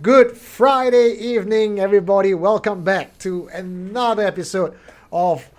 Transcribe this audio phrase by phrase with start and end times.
[0.00, 2.32] Good Friday evening, everybody.
[2.32, 4.78] Welcome back to another episode
[5.10, 5.50] of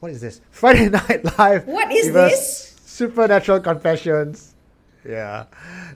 [0.00, 0.42] what is this?
[0.50, 1.66] Friday Night Live.
[1.66, 2.76] What is this?
[2.84, 4.49] Supernatural Confessions.
[5.06, 5.46] Yeah.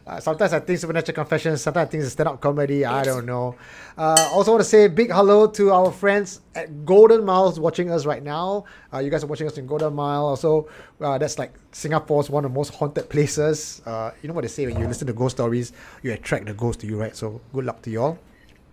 [0.07, 2.85] Uh, sometimes I think Supernatural Confessions, sometimes I think it's stand up comedy.
[2.87, 3.55] I don't know.
[3.99, 7.91] Uh, also, want to say a big hello to our friends at Golden Miles watching
[7.91, 8.65] us right now.
[8.93, 10.25] Uh, you guys are watching us in Golden Mile.
[10.25, 10.69] Also,
[11.03, 13.83] uh, that's like Singapore's one of the most haunted places.
[13.85, 16.55] Uh, you know what they say when you listen to ghost stories, you attract the
[16.55, 17.15] ghost to you, right?
[17.15, 18.19] So, good luck to you all.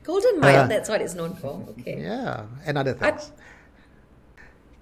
[0.03, 1.61] Golden Mile, Uh, that's what it's known for.
[1.77, 2.01] Okay.
[2.01, 3.31] Yeah, and other I- things.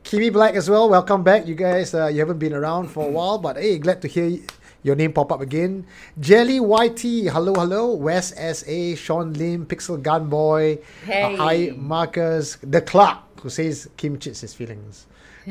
[0.03, 0.89] Kimi Black as well.
[0.89, 1.93] Welcome back, you guys.
[1.93, 4.39] Uh, you haven't been around for a while, but hey, glad to hear
[4.83, 5.85] your name pop up again.
[6.19, 7.93] Jelly YT, hello, hello.
[7.95, 11.35] Wes SA, Sean Lim, Pixel Gun Boy, Hey.
[11.35, 15.05] hi Marcus, the Clark who says Kim cheats his feelings.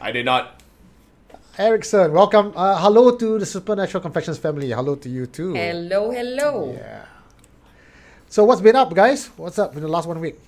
[0.00, 0.60] I did not.
[1.58, 2.52] Erickson, welcome.
[2.56, 4.70] Uh, hello to the Supernatural Confessions family.
[4.70, 5.52] Hello to you too.
[5.54, 6.72] Hello, hello.
[6.76, 7.04] Yeah.
[8.28, 9.26] So what's been up, guys?
[9.36, 10.38] What's up in the last one week?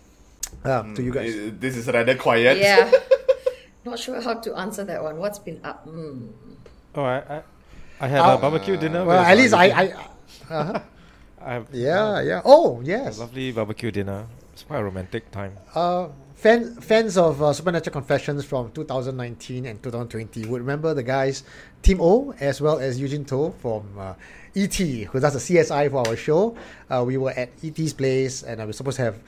[0.65, 1.35] Um, to you guys.
[1.35, 2.57] Uh, This is rather quiet.
[2.59, 2.91] Yeah.
[3.85, 5.19] Not sure how to answer that one.
[5.19, 5.87] What's been up?
[5.87, 6.31] Mm.
[6.95, 7.43] Oh, I, I,
[8.01, 9.05] I had Uh, a barbecue dinner.
[9.05, 9.97] Well, at least I, Eugene.
[10.51, 10.81] I uh-huh.
[11.41, 12.41] I have Yeah, yeah.
[12.45, 13.19] Oh, a yes.
[13.19, 14.27] lovely barbecue dinner.
[14.53, 15.57] It's quite a romantic time.
[15.75, 21.43] Uh, fan, fans of uh, Supernatural Confessions from 2019 and 2020 would remember the guys,
[21.83, 24.15] Tim O, as well as Eugene To from uh,
[24.55, 26.55] ET, who does the CSI for our show.
[26.89, 29.19] Uh, we were at ET's place and uh, we were supposed to have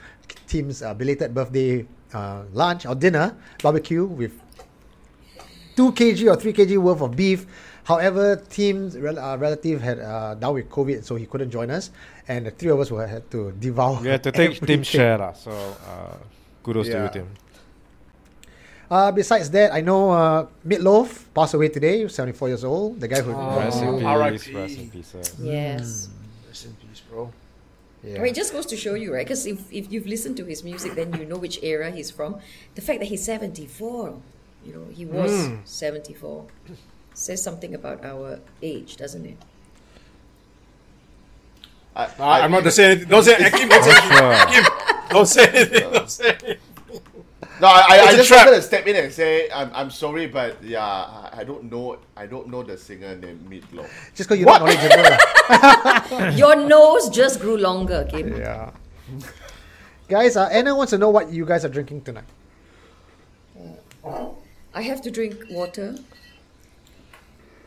[0.47, 4.31] Tim's uh, belated birthday uh, lunch or dinner, barbecue with
[5.75, 7.45] 2 kg or 3 kg worth of beef.
[7.85, 11.91] However, Tim's rel- uh, relative had uh, down with COVID, so he couldn't join us.
[12.27, 14.01] And the three of us were, had to devour.
[14.01, 14.81] We had to take everything.
[14.81, 15.33] team share lah.
[15.33, 16.17] So uh,
[16.63, 17.03] kudos to Yeah.
[17.03, 17.27] you, team.
[18.89, 22.99] Uh, besides that, I know uh, Meatloaf passed away today, 74 years old.
[22.99, 23.31] The guy who.
[23.33, 24.05] Rest in Oh, peace.
[24.05, 24.53] R.I.P..
[24.55, 25.15] Rest in peace.
[25.41, 26.09] Yes.
[26.47, 27.31] Rest in peace, bro.
[28.03, 28.17] Yeah.
[28.17, 29.25] I mean, it just goes to show you, right?
[29.25, 32.37] Because if, if you've listened to his music, then you know which era he's from.
[32.75, 34.21] The fact that he's 74,
[34.65, 35.55] you know, he was Hmm.
[35.65, 36.45] 74,
[37.13, 39.37] says something about our age, doesn't it?
[41.95, 43.07] I, I, I'm not to say anything.
[43.09, 44.63] Don't say Akim, don't say anything.
[45.09, 45.91] Don't say anything.
[45.93, 46.57] Don't say anything.
[47.61, 48.45] No, I, I, It's I a just trap.
[48.47, 51.97] wanted to step in and say I'm, I'm sorry, but yeah, I, I don't know
[52.17, 53.87] I don't know the singer named Meatloaf.
[54.13, 56.31] Just because you're not knowledgeable.
[56.37, 58.35] Your nose just grew longer, Kim.
[58.35, 58.71] yeah.
[60.09, 62.25] Guys, uh, Anna wants to know what you guys are drinking tonight.
[64.75, 65.95] I have to drink water.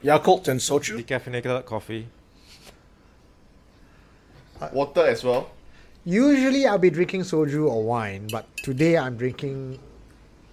[0.05, 1.03] Yakult and soju.
[1.03, 2.07] Decaffeinated coffee.
[4.73, 5.51] Water as well.
[6.05, 9.79] Usually I'll be drinking soju or wine, but today I'm drinking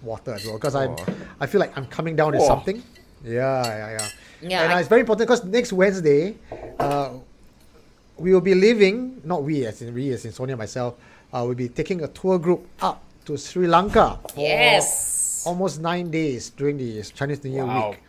[0.02, 0.96] water as well because I Oh.
[1.40, 2.46] I feel like I'm coming down with Oh.
[2.46, 2.82] something.
[3.24, 4.08] Yeah, yeah, yeah.
[4.42, 6.36] Yeah, and uh, I- it's very important because next Wednesday,
[6.78, 7.10] uh,
[8.18, 9.20] we will be leaving.
[9.24, 10.94] Not we, as in we, as in Sonia myself.
[11.32, 14.18] Uh, we'll be taking a tour group up to Sri Lanka.
[14.34, 15.15] For Yes.
[15.46, 17.90] Almost nine days during the Chinese New Year Wow.
[17.90, 18.00] week.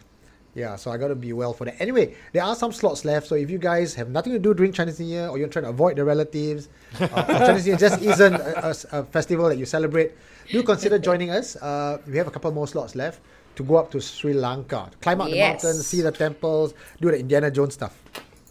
[0.56, 1.76] Yeah, so I gotta be well for that.
[1.80, 3.28] Anyway, there are some slots left.
[3.28, 5.66] So if you guys have nothing to do during Chinese New Year, or you're trying
[5.66, 7.08] to avoid the relatives, uh,
[7.46, 10.14] Chinese New Year just isn't a, a- a festival that you celebrate,
[10.50, 11.56] do consider joining us.
[11.58, 13.22] Uh, we have a couple more slots left
[13.56, 15.62] to go up to Sri Lanka, climb up Yes.
[15.62, 17.94] the mountains, see the temples, do the Indiana Jones stuff.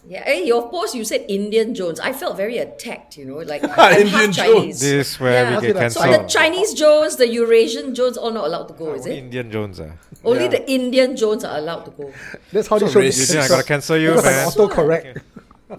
[0.09, 1.99] Yeah, hey, your post you said Indian Jones.
[1.99, 4.79] I felt very attacked, you know, like I'm Indian half Chinese.
[4.79, 5.55] This is where Yeah.
[5.59, 8.73] we get Okay, that's So the Chinese Jones, the Eurasian Jones, all not allowed to
[8.73, 9.23] go, is Only it?
[9.25, 9.79] Indian Jones.
[9.81, 9.91] Uh.
[10.23, 10.47] Only Yeah.
[10.49, 12.13] the Indian Jones are allowed to go.
[12.53, 13.19] That's how they So show racist.
[13.19, 14.45] You think I gotta cancel you, Because man?
[14.45, 15.21] like autocorrect.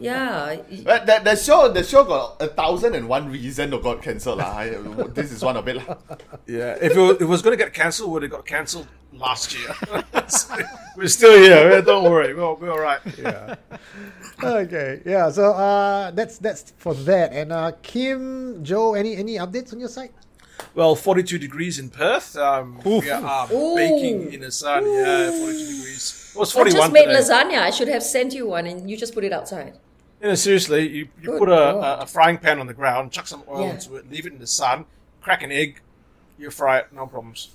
[0.01, 0.57] Yeah.
[0.85, 4.39] But the, the show the show got a thousand and one reason to got cancelled.
[4.39, 4.65] lah.
[5.15, 5.77] This is one of it.
[5.77, 5.97] lah.
[6.47, 9.57] Yeah, if it was, it was going to get cancelled, would have got cancelled last
[9.57, 9.75] year.
[10.97, 11.81] we're still here.
[11.83, 12.35] Don't worry.
[12.35, 13.01] We're, we're all right.
[13.19, 13.57] yeah.
[14.43, 15.01] Okay.
[15.05, 15.31] Yeah.
[15.31, 17.33] So uh, that's that's for that.
[17.33, 20.13] And uh, Kim, Joe, any any updates on your side?
[20.75, 22.37] Well, 42 degrees in Perth.
[22.37, 23.75] Um, we are Ooh.
[23.75, 24.85] baking in the sun.
[24.85, 26.33] Yeah, 42 degrees.
[26.35, 27.19] It was I just made today.
[27.19, 27.59] lasagna.
[27.63, 29.79] I should have sent you one and you just put it outside.
[30.23, 33.27] Yeah, seriously, you, you Good put a, a, a frying pan on the ground, chuck
[33.29, 33.71] some oil Yeah.
[33.75, 34.85] into it, leave it in the sun,
[35.21, 35.81] crack an egg,
[36.39, 37.51] you fry it, no problems.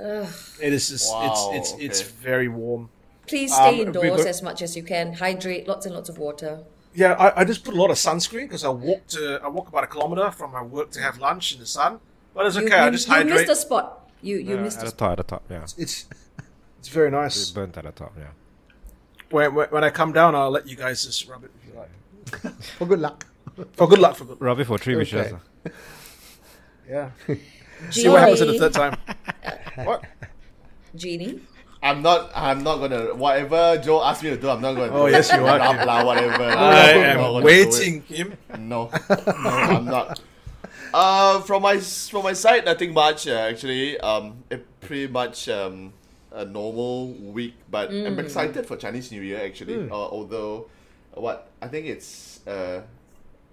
[0.00, 0.26] Ugh.
[0.60, 2.88] It is just, Wow, it's it's it's very warm.
[3.26, 5.14] Please stay Um, indoors we go- as much as you can.
[5.14, 6.60] Hydrate, lots and lots of water.
[6.94, 9.68] Yeah, I, I just put a lot of sunscreen because I walked to, I walk
[9.68, 12.00] about a kilometer from my work to have lunch in the sun.
[12.36, 12.68] But it's okay.
[12.68, 13.34] You, I you- just you hydrate.
[13.40, 14.08] missed a spot.
[14.22, 14.98] You you Yeah, missed at a the spot.
[14.98, 15.62] top, at the top, yeah.
[15.84, 16.06] It's
[16.78, 17.50] it's very It nice.
[17.50, 18.26] burnt at the top, yeah.
[19.30, 21.74] When, when when I come down, I'll let you guys just rub it if you
[21.80, 22.54] like.
[22.78, 23.26] For good luck.
[23.72, 24.40] For good luck, for good.
[24.40, 25.00] Rub it for three Okay.
[25.00, 25.32] wishes.
[25.32, 25.38] uh.
[26.88, 27.10] Yeah.
[27.90, 28.96] See what happens at the third time.
[29.86, 30.04] what?
[30.94, 31.40] Genie.
[31.82, 32.30] I'm not.
[32.34, 33.14] I'm not gonna.
[33.14, 34.92] Whatever Joe asked me to do, I'm not gonna.
[34.92, 35.36] Oh, do yes, it.
[35.40, 35.82] you are, Blah, Kim.
[35.84, 36.42] blah, whatever.
[36.44, 37.44] I I'm not am gonna do it.
[37.44, 38.36] waiting, Kim.
[38.58, 40.20] No, no, I'm not.
[40.94, 43.98] Uh, from my from my side, nothing much uh, actually.
[44.00, 45.92] Um, it pretty much um
[46.32, 49.88] a normal week, but I'm excited for Chinese New Year actually.
[49.88, 50.68] Uh, although,
[51.16, 52.82] uh, what I think it's uh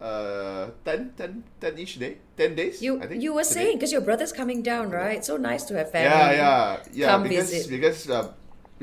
[0.02, 2.82] uh 10, 10, 10 ish day, ten days.
[2.82, 3.54] You I think you were today.
[3.54, 5.24] saying because your brother's coming down, right?
[5.24, 6.12] So nice to have family.
[6.12, 7.08] Yeah, yeah, yeah.
[7.08, 7.70] come because visit.
[7.72, 8.34] because uh,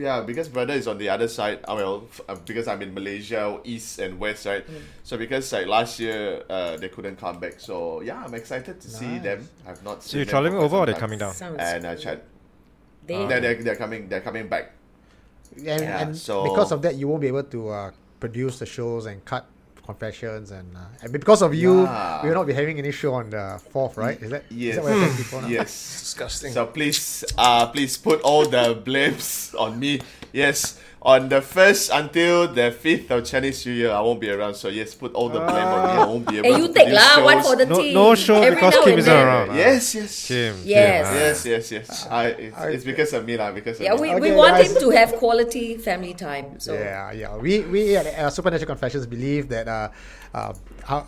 [0.00, 1.60] yeah, because brother is on the other side.
[1.68, 4.66] Uh, well, f- uh, because I'm in Malaysia, east and west, right?
[4.66, 4.80] Mm.
[5.04, 7.60] So because like last year, uh, they couldn't come back.
[7.60, 9.48] So yeah, I'm excited to see them.
[9.68, 11.34] I've not So seen you're them traveling over or they're coming down?
[11.34, 12.02] Sounds And uh, good.
[12.02, 12.18] chat.
[13.06, 14.08] They, They're, they're, they're coming.
[14.08, 14.72] They're coming back.
[15.56, 18.66] And, Yeah, and so- because of that, you won't be able to uh, produce the
[18.66, 19.46] shows and cut
[19.90, 22.22] confessions and, uh, and because of you, Yeah.
[22.22, 24.18] we will not be having any show on the fourth, right?
[24.22, 24.76] Is that Yes.
[24.76, 25.40] that what I said before?
[25.42, 25.48] now?
[25.58, 25.70] Yes.
[26.06, 26.52] Disgusting.
[26.52, 29.92] So please, uh, please put all the blames on me.
[30.32, 34.52] Yes, on the first until the fifth of Chinese New Year, I won't be around.
[34.54, 36.02] So yes, put all the blame on me.
[36.02, 37.94] I won't be able and to you take produce lah one for the No, team.
[37.94, 39.26] no show Every because now Kim and isn't then.
[39.26, 39.48] around.
[39.50, 39.54] ah.
[39.56, 40.12] Yes, yes.
[40.28, 40.54] Kim.
[40.64, 41.06] Yes.
[41.08, 41.18] Kim, ah.
[41.24, 42.06] Yes, yes, yes.
[42.10, 43.50] I, it's, it's because of me, lah.
[43.50, 44.00] Because of Yeah, me.
[44.00, 44.72] we, we Okay, want guys.
[44.76, 46.60] him to have quality family time.
[46.60, 47.32] So Yeah, yeah.
[47.36, 49.88] We we at uh, Supernatural Confessions believe that uh,
[50.34, 50.52] uh,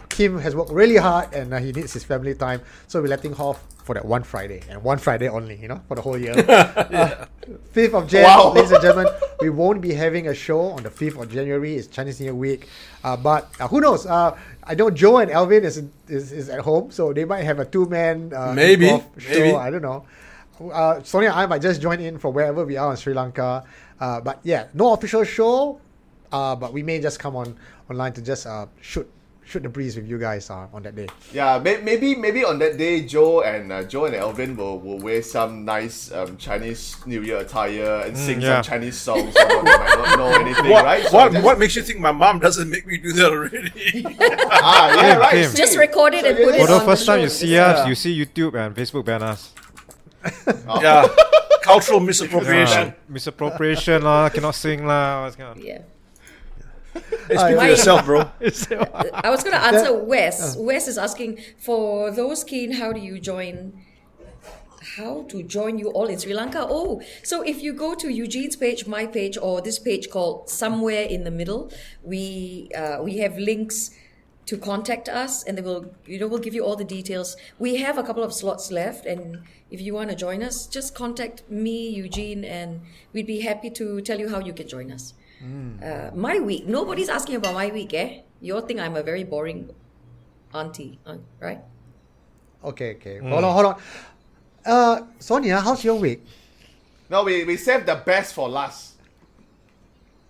[0.09, 3.35] Kim has worked really hard and uh, he needs his family time, so we're letting
[3.35, 6.35] off for that one Friday and one Friday only, you know, for the whole year.
[7.73, 8.53] Fifth of Jan, Wow.
[8.53, 11.75] ladies and gentlemen, we won't be having a show on the fifth of January.
[11.75, 12.69] It's Chinese New Year week,
[13.03, 14.07] uh, but uh, who knows?
[14.07, 17.59] Uh, I know Joe and Alvin is, is is at home, so they might have
[17.59, 19.03] a two man uh, Maybe, show.
[19.31, 19.57] maybe.
[19.57, 20.05] I don't know.
[20.71, 23.65] Uh, Sonia and I might just join in from wherever we are in Sri Lanka.
[23.99, 25.81] Uh, but yeah, no official show.
[26.31, 27.57] Uh, but we may just come on
[27.93, 29.05] online to just uh, shoot
[29.45, 31.09] shoot the breeze with you guys uh, on that day.
[31.35, 34.97] Yeah, may, maybe maybe on that day, Joe and uh, Joe and Elvin will, will
[35.03, 38.63] wear some nice um, Chinese New Year attire and sing yeah.
[38.63, 39.35] some Chinese songs.
[39.37, 41.05] although they might not know anything, What, right?
[41.05, 44.07] So what, just- what makes you think my mom doesn't make me do that already?
[44.63, 45.33] Ah, yeah, Kim, right.
[45.43, 45.51] Kim.
[45.59, 47.83] just record it and put it it is- Although on first time you see us,
[47.83, 47.89] Yeah.
[47.91, 49.51] you see YouTube and Facebook ban us.
[50.81, 51.03] yeah.
[51.67, 52.89] Cultural misappropriation.
[52.95, 55.23] Uh, misappropriation lah, cannot sing lah.
[55.27, 55.83] what's kind of- Yeah.
[56.93, 58.21] Hey, speak My- for yourself, bro.
[58.41, 60.57] I was going to answer Wes.
[60.57, 63.73] Wes is asking for those keen, how do you join?
[64.97, 66.67] How to join you all in Sri Lanka?
[66.69, 71.05] Oh, so if you go to Eugene's page, my page, or this page called Somewhere
[71.05, 71.71] in the Middle,
[72.03, 73.93] we uh, we have links
[74.47, 77.37] to contact us, and they will you know we'll give you all the details.
[77.61, 80.97] We have a couple of slots left, and if you want to join us, just
[80.97, 82.81] contact me, Eugene, and
[83.13, 85.15] we'd be happy to tell you how you can join us.
[85.43, 86.67] Uh, my week.
[86.67, 88.23] Nobody's asking about my week, eh?
[88.41, 89.71] You all think I'm a very boring
[90.55, 91.61] auntie, uh, right?
[92.65, 93.19] Okay, okay.
[93.19, 93.77] Hold on, hold on.
[94.65, 96.25] Uh, Sonia, how's your week?
[97.11, 98.95] No, we, we saved the best for last.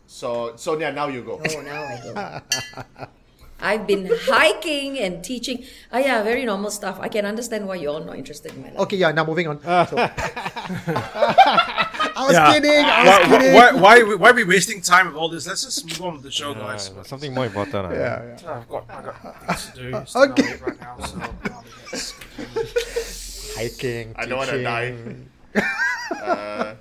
[0.06, 1.41] So Sonia, now you go.
[1.41, 3.06] Oh, now I go.
[3.62, 5.64] I've been hiking and teaching.
[5.93, 6.99] Ah, yeah, very normal stuff.
[7.00, 8.79] I can understand why you're all not interested in my life.
[8.81, 9.12] Okay, yeah.
[9.12, 9.59] Now moving on.
[9.88, 9.97] So-
[12.14, 12.53] I was Yeah.
[12.53, 12.85] kidding.
[12.85, 13.55] I was Why, kidding.
[13.55, 15.47] why, why, why, why are we wasting time with all this?
[15.47, 16.91] Let's just move on with the show, Yeah, guys.
[17.05, 17.87] something more important.
[17.87, 17.91] ah.
[17.93, 18.56] Yeah, yeah.
[18.59, 19.97] I've got, I've got things to do.
[20.03, 20.43] It's Okay.
[20.43, 20.56] okay.
[20.67, 21.17] right now, so
[21.91, 22.14] let's-
[23.56, 24.14] Hiking.
[24.17, 24.91] I don't want to die.
[24.91, 25.29] teaching.
[26.23, 26.75] Uh,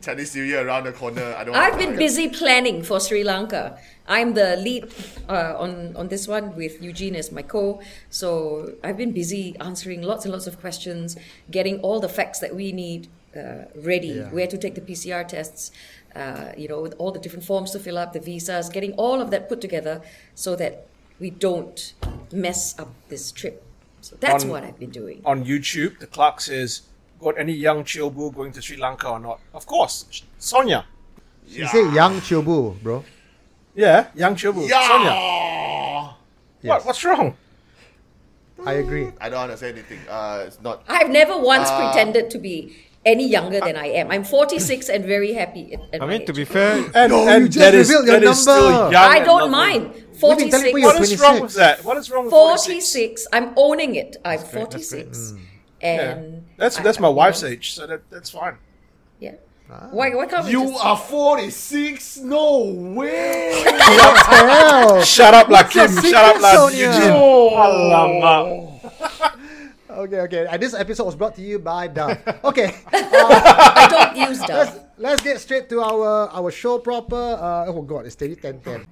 [0.00, 1.34] Chinese New Year around the corner.
[1.38, 1.54] I don't.
[1.54, 1.96] I've been die.
[2.06, 3.78] busy planning for Sri Lanka.
[4.08, 4.92] I'm the lead
[5.28, 7.80] uh, on on this one with Eugene as my co.
[8.10, 11.16] So I've been busy answering lots and lots of questions,
[11.50, 14.08] getting all the facts that we need uh, ready.
[14.08, 14.30] Yeah.
[14.30, 15.70] Where to take the PCR tests,
[16.14, 19.20] uh, you know, with all the different forms to fill up, the visas, getting all
[19.20, 20.00] of that put together
[20.34, 20.86] so that
[21.18, 21.92] we don't
[22.32, 23.62] mess up this trip.
[24.02, 25.20] So that's On- what I've been doing.
[25.24, 26.82] on YouTube, the clerk says,
[27.20, 30.04] "Got any young Chilbu going to Sri Lanka or not?" Of course,
[30.38, 30.84] Sonia.
[31.48, 33.04] You say young Chobu, bro.
[33.76, 34.68] Yeah, young Chilbu.
[34.68, 34.88] Yeah.
[34.88, 35.12] Sonia.
[36.62, 36.86] Yes, What?
[36.86, 37.36] What's wrong?
[38.64, 39.08] I agree.
[39.20, 40.00] I don't want to say anything.
[40.08, 40.82] Uh, it's not.
[40.88, 44.10] I've never once Uh, pretended to be any younger than I am.
[44.10, 45.74] I'm 46 and very happy.
[45.74, 48.06] At, at I mean, to be fair, And, No, and you just that is- revealed
[48.08, 48.92] your that is still number.
[48.92, 49.92] young I don't mind.
[49.92, 50.62] We've been telling 46.
[50.64, 51.42] people you're What is wrong 26.
[51.42, 51.84] with that?
[51.84, 53.26] What is wrong with 46?
[53.26, 53.26] 46.
[53.34, 54.16] I'm owning it.
[54.24, 55.04] I'm great, that's great.
[55.14, 55.34] 46.
[55.82, 55.88] Yeah.
[56.16, 58.56] And That's I- that's I- my you wife's know, age, so that, that's fine.
[59.20, 59.32] Yeah.
[59.90, 62.18] Why, why can't we You just- are 46?
[62.18, 62.62] No
[62.94, 63.64] way!
[64.26, 65.02] Hell.
[65.02, 66.04] Shut up, like What's Kim.
[66.12, 66.86] Shut up, secret, like Sonia?
[66.86, 67.12] Eugene.
[67.12, 68.72] Alamak.
[69.96, 70.46] Okay, okay.
[70.50, 72.18] And this episode was brought to you by Dove.
[72.44, 74.92] Okay, I don't use let's, that.
[74.98, 77.16] let's get straight to our our show proper.
[77.40, 78.84] Uh, oh God, it's steady 10 10.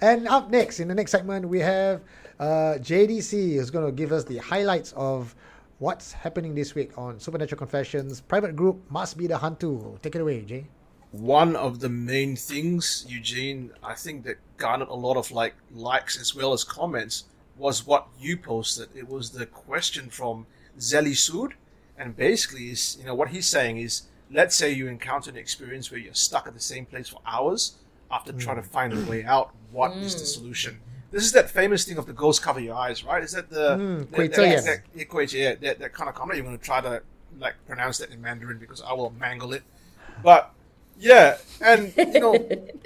[0.00, 2.00] And up next, in the next segment, we have
[2.38, 5.34] uh, JDC who's going to give us the highlights of
[5.80, 8.20] what's happening this week on Supernatural Confessions.
[8.20, 10.00] Private group must be the Hantu.
[10.02, 10.66] Take it away, Jay.
[11.10, 16.20] one of the main things, Eugene, I think that garnered a lot of like likes
[16.20, 17.24] as well as comments
[17.56, 18.88] was what you posted.
[18.94, 20.46] It was the question from
[20.78, 21.52] Zeli Sood,
[21.98, 25.90] and basically is you know what he's saying is let's say you encounter an experience
[25.90, 27.78] where you're stuck at the same place for hours
[28.10, 28.70] after trying to mm.
[28.70, 29.50] find a way out.
[29.72, 30.34] What is the mm.
[30.34, 30.80] solution?
[31.10, 33.22] This is that famous thing of the ghost cover your eyes, right?
[33.22, 36.36] Is that the Mm, that, that, that, yeah, Kway yeah, that, that kind of comment?
[36.36, 37.02] You're going to try to
[37.38, 39.62] like pronounce that in Mandarin because I will mangle it.
[40.22, 40.52] But
[40.98, 42.36] yeah, and you know,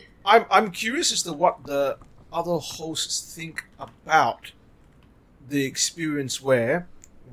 [0.25, 1.99] I'm I'm curious as to what the
[2.33, 4.53] other hosts think about
[5.49, 6.89] the experience where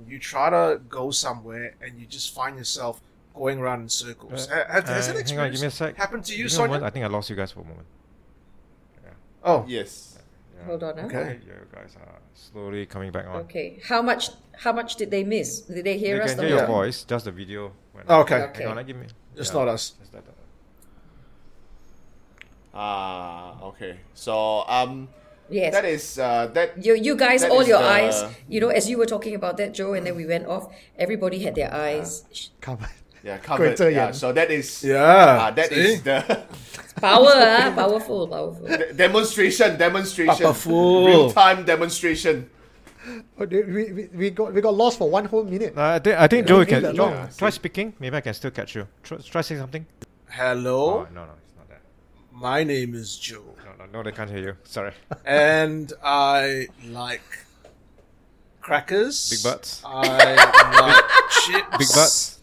[0.07, 2.99] you try to go somewhere and you just find yourself
[3.33, 4.49] going around in circles.
[4.49, 5.95] Uh, Ha- has, has uh, that hang on, give me a sec.
[5.95, 6.73] happened to you, Give me a moment.
[6.81, 6.87] Sonia?
[6.87, 7.87] I think I lost you guys for a moment.
[9.43, 10.10] Oh, Yes.
[10.61, 10.67] Yeah.
[10.67, 11.05] Hold on, huh?
[11.05, 11.39] Okay.
[11.45, 13.41] You guys are slowly coming back on.
[13.41, 13.79] Okay.
[13.87, 14.29] How much?
[14.53, 15.61] How much did they miss?
[15.61, 16.33] Did they hear You us?
[16.35, 17.71] can hear your whole voice, just the video.
[17.93, 18.41] went Oh, okay.
[18.53, 18.63] Okay.
[18.63, 19.07] Hang on, uh, give me.
[19.35, 19.93] Just yeah, not us.
[19.99, 20.31] just that, uh,
[22.73, 23.97] Ah, okay.
[24.13, 25.09] So um,
[25.49, 25.73] Yes.
[25.73, 26.79] that is uh, that.
[26.83, 29.73] You, you guys, all your the- eyes, you know, as you were talking about that,
[29.73, 32.23] Joe, and then we went off, everybody had their eyes.
[32.61, 32.87] Come on.
[33.23, 33.77] Yeah, covered.
[33.77, 34.83] Kway Yeah, so that is.
[34.83, 34.97] Yeah,
[35.47, 35.75] Uh, that see?
[35.75, 36.41] is the
[37.01, 38.67] Power, ah, powerful, powerful.
[38.67, 39.77] de- demonstration.
[39.77, 40.35] Demonstration.
[40.35, 41.05] Papa fool.
[41.07, 42.49] Real time demonstration.
[43.39, 45.73] Oh, dude, we, we, we got we got lost for one whole minute.
[45.75, 46.81] Uh, I think, I think Joe can.
[46.95, 47.29] Joe, long.
[47.37, 47.93] try speaking.
[47.99, 48.87] Maybe I can still catch you.
[49.03, 49.85] Try, try saying something.
[50.29, 51.81] Hello, Oh, no, no, it's not that.
[52.31, 54.55] my name is Joe, No, no, no, they can't hear you.
[54.63, 54.93] Sorry.
[55.25, 57.21] and I like
[58.61, 59.29] crackers.
[59.29, 59.81] Big butts.
[59.85, 60.35] I
[60.81, 61.03] like
[61.45, 61.77] chips.
[61.77, 62.39] Big butts.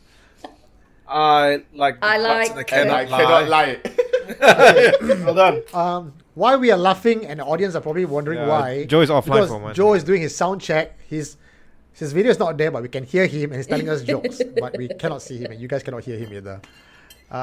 [1.08, 1.98] I like.
[2.02, 3.76] I like- butts and I I cannot lie.
[3.82, 5.22] cannot lie.
[5.24, 5.62] well done.
[5.72, 8.84] Um, why we are laughing and the audience are probably wondering Yeah, why.
[8.84, 9.76] Joe is offline because for a moment.
[9.76, 10.98] Joe is doing his sound check.
[11.08, 11.36] His
[11.92, 14.40] his video is not there, but we can hear him and he's telling us jokes,
[14.60, 16.60] but we cannot see him and you guys cannot hear him either.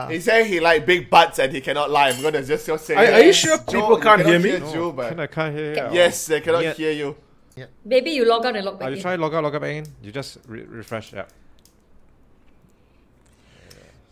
[0.09, 2.09] he said he like big butts and he cannot lie.
[2.09, 2.95] I'm gonna just just say.
[2.95, 4.59] Are- are you sure Joe, people you can't cannot hear me?
[4.59, 5.93] No, Joe, but can I can't hear you.
[5.93, 6.73] yes, they cannot Yeah.
[6.73, 7.15] hear you.
[7.57, 7.65] Yeah.
[7.83, 9.01] Maybe you log out and log back you in.
[9.01, 9.85] try log out, log out back in.
[10.03, 11.11] You just re- refresh.
[11.13, 11.25] Yeah.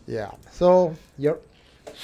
[0.06, 0.30] Yeah.
[0.52, 1.38] So you're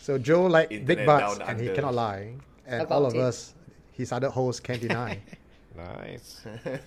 [0.00, 2.34] So Joe like big Internet butts down and he cannot lie.
[2.66, 3.20] And About all of it.
[3.20, 3.54] us,
[3.92, 5.20] his other hosts can't deny.
[5.76, 6.40] Nice.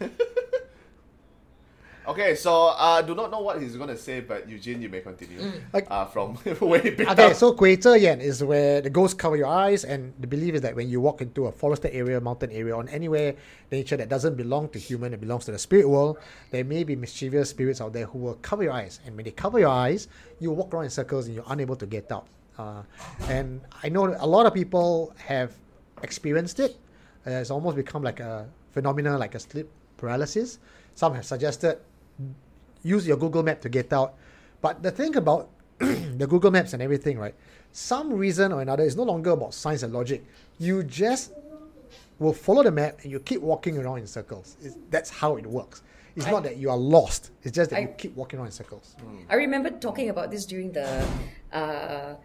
[2.09, 5.39] Okay, so uh, do not know what he's gonna say, but Eugene, you may continue.
[5.71, 7.11] Like- uh, from way back.
[7.11, 10.55] Okay, so Kway Zhe Yan is where the ghosts cover your eyes, and the belief
[10.55, 13.35] is that when you walk into a forested area, mountain area, or anywhere
[13.71, 16.17] nature that doesn't belong to human, it belongs to the spirit world,
[16.49, 18.99] there may be mischievous spirits out there who will cover your eyes.
[19.05, 20.07] And when they cover your eyes,
[20.39, 22.25] you walk around in circles and you're unable to get out.
[22.57, 22.81] Uh,
[23.27, 25.53] and I know a lot of people have
[26.01, 26.75] experienced it.
[27.27, 30.57] Uh, it's almost become like a phenomenon, like a sleep paralysis.
[30.95, 31.77] Some have suggested
[32.83, 34.15] use your Google Map to get out.
[34.61, 37.35] But the thing about the Google Maps and everything, right?
[37.71, 40.23] Some reason or another, it's no longer about science and logic.
[40.57, 41.31] You just
[42.17, 44.57] will follow the map and you keep walking around in circles.
[44.61, 45.83] It's, that's how it works.
[46.15, 47.31] It's I- not that you are lost.
[47.43, 48.95] It's just that I- you keep walking around in circles.
[49.29, 51.05] I remember talking about this during the
[51.53, 52.15] uh,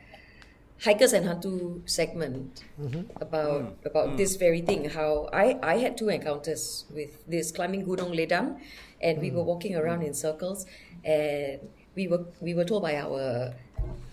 [0.83, 3.02] hikers and hantu segment mm-hmm.
[3.21, 3.87] about mm.
[3.87, 4.16] about mm.
[4.16, 4.90] this very thing.
[4.90, 8.59] How I I had two encounters with this climbing Gunung Ledang,
[9.00, 9.35] and we mm.
[9.35, 10.66] were walking around in circles,
[11.04, 11.61] and
[11.95, 13.54] we were we were told by our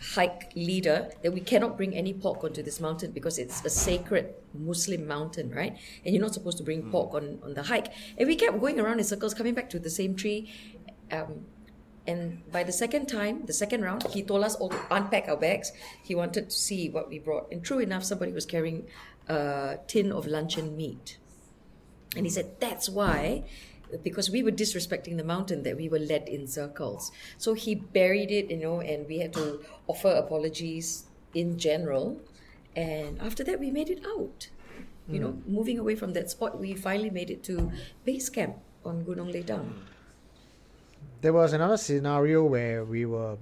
[0.02, 4.34] hike leader that we cannot bring any pork onto this mountain because it's a sacred
[4.54, 5.78] Muslim mountain, right?
[6.04, 7.88] And you're not supposed to bring pork on, on the hike.
[8.18, 10.52] And we kept going around in circles, coming back to the same tree.
[11.12, 11.46] Um,
[12.08, 15.38] and by the second time, the second round, he told us all to unpack our
[15.38, 15.72] bags.
[16.02, 17.52] He wanted to see what we brought.
[17.52, 18.88] And true enough, somebody was carrying
[19.28, 21.18] a tin of luncheon meat.
[22.16, 23.44] And he said, that's why,
[24.04, 27.12] because we were disrespecting the mountain, that we were led in circles.
[27.38, 32.20] So he buried it, you know, and we had to offer apologies in general.
[32.76, 34.50] And after that, we made it out.
[35.08, 35.54] You know, hmm.
[35.54, 37.72] moving away from that spot, we finally made it to
[38.06, 38.56] base camp
[38.86, 39.74] on Gunung Ledang.
[41.22, 43.38] There was another scenario where we were.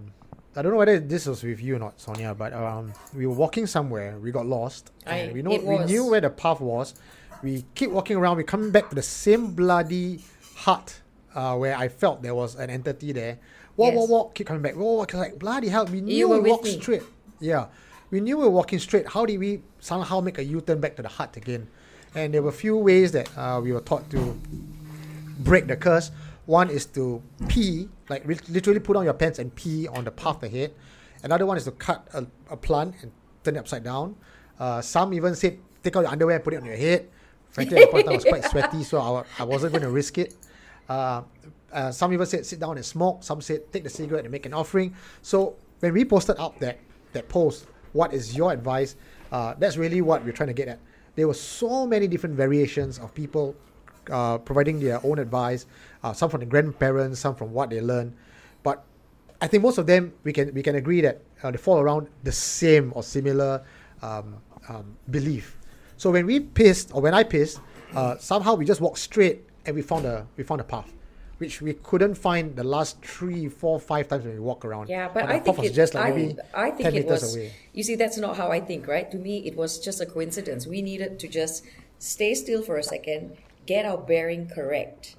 [0.56, 3.34] I don't know whether this was with you or not, Sonia, but um, we were
[3.34, 4.18] walking somewhere.
[4.20, 4.92] We got lost.
[5.06, 6.94] and I- we know we knew where the path was.
[7.42, 8.38] We keep walking around.
[8.38, 10.22] We coming back to the same bloody
[10.56, 11.00] hut
[11.34, 13.40] uh, where I felt there was an entity there.
[13.78, 14.10] Walk, walk, Yes.
[14.10, 14.36] walk.
[14.36, 14.76] Keep coming back.
[14.76, 15.14] Walk, walk.
[15.14, 15.86] Like bloody hell.
[15.86, 17.04] We knew You we walked straight.
[17.40, 17.68] Yeah,
[18.12, 19.08] we knew we were walking straight.
[19.08, 21.70] How did we somehow make a U-turn back to the hut again?
[22.14, 24.38] And there were a few ways that uh, we were taught to
[25.40, 26.12] break the curse.
[26.50, 30.10] One is to pee, like re- literally put on your pants and pee on the
[30.10, 30.74] path ahead.
[31.22, 33.12] Another one is to cut a, a plant and
[33.44, 34.16] turn it upside down.
[34.60, 37.08] Uh, some even said take out your underwear and put it on your head.
[37.52, 39.92] Frankly, at the point in I was quite sweaty, so I, I wasn't going to
[39.92, 40.36] risk it.
[40.90, 41.22] Uh,
[41.72, 43.22] uh, some even said sit down and smoke.
[43.24, 44.96] Some said take the cigarette and make an offering.
[45.22, 46.80] So when we posted up that
[47.14, 48.96] that post, what is your advice?
[49.32, 50.80] Uh, that's really what we're trying to get at.
[51.14, 53.56] There were so many different variations of people
[54.12, 55.66] uh, providing their own advice.
[56.04, 58.16] Uh, some from the grandparents, some from what they learned.
[58.64, 58.84] But
[59.42, 62.08] I think most of them we can we can agree that uh, they fall around
[62.24, 63.64] the same or similar
[64.02, 64.36] um,
[64.68, 65.58] um, belief.
[65.98, 67.60] So when we pissed or when I pissed,
[67.96, 70.94] uh, somehow we just walked straight and we found a we found a path,
[71.38, 74.90] which we couldn't find the last three, four, five times when we walk around.
[74.90, 77.22] Yeah, but I think was it, just like I, maybe I think 10 it meters
[77.22, 77.36] was.
[77.36, 77.54] away.
[77.74, 79.10] You see, that's not how I think, right?
[79.12, 80.68] To me, it was just a coincidence.
[80.68, 81.64] We needed to just
[82.00, 83.38] stay still for a second,
[83.70, 85.16] get our bearing correct,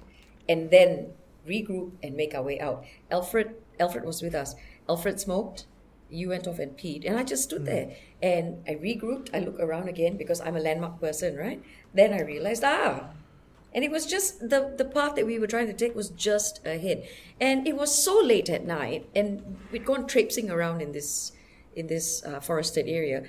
[0.49, 1.13] and then
[1.47, 2.83] regroup and make our way out.
[3.09, 4.55] Alfred, Alfred was with us.
[4.89, 5.65] Alfred smoked.
[6.09, 9.29] You went off and peed, and I just stood there and I regrouped.
[9.33, 11.63] I look around again because I'm a landmark person, right?
[11.93, 13.11] Then I realized, ah,
[13.73, 16.65] and it was just the the path that we were trying to take was just
[16.65, 17.07] ahead
[17.39, 21.31] and it was so late at night and we'd gone traipsing around in this
[21.73, 23.23] in this uh, forested area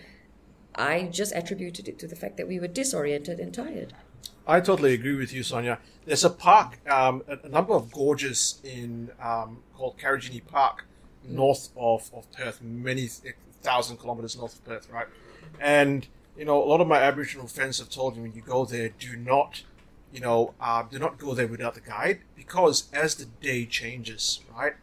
[0.75, 3.95] i just attributed it to the fact that we were disoriented and tired
[4.47, 5.79] I totally agree with you, Sonia.
[6.05, 10.85] There's a park, um, a, a number of gorges in um, called Karijini Park,
[11.25, 13.09] north of, of Perth, many
[13.63, 15.07] thousand kilometers north of Perth, right?
[15.61, 16.07] And
[16.37, 18.89] you know, a lot of my Aboriginal friends have told me when you go there,
[18.89, 19.63] do not,
[20.13, 24.41] you know, uh, do not go there without the guide because as the day changes,
[24.57, 24.75] right,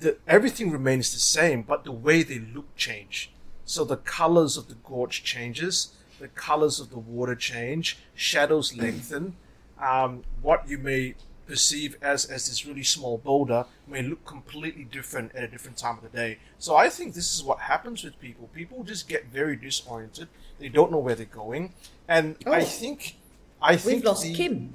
[0.00, 3.30] the everything remains the same, but the way they look change.
[3.64, 5.94] So the colors of the gorge changes,
[6.24, 9.36] the colors of the water change, shadows lengthen.
[9.78, 11.16] Um, what you may
[11.46, 15.98] perceive as as this really small boulder may look completely different at a different time
[15.98, 16.38] of the day.
[16.58, 18.48] So I think this is what happens with people.
[18.54, 20.28] People just get very disoriented.
[20.58, 21.74] They don't know where they're going,
[22.08, 22.64] and I Oh.
[22.64, 23.16] think
[23.60, 24.74] I think we've lost the- kim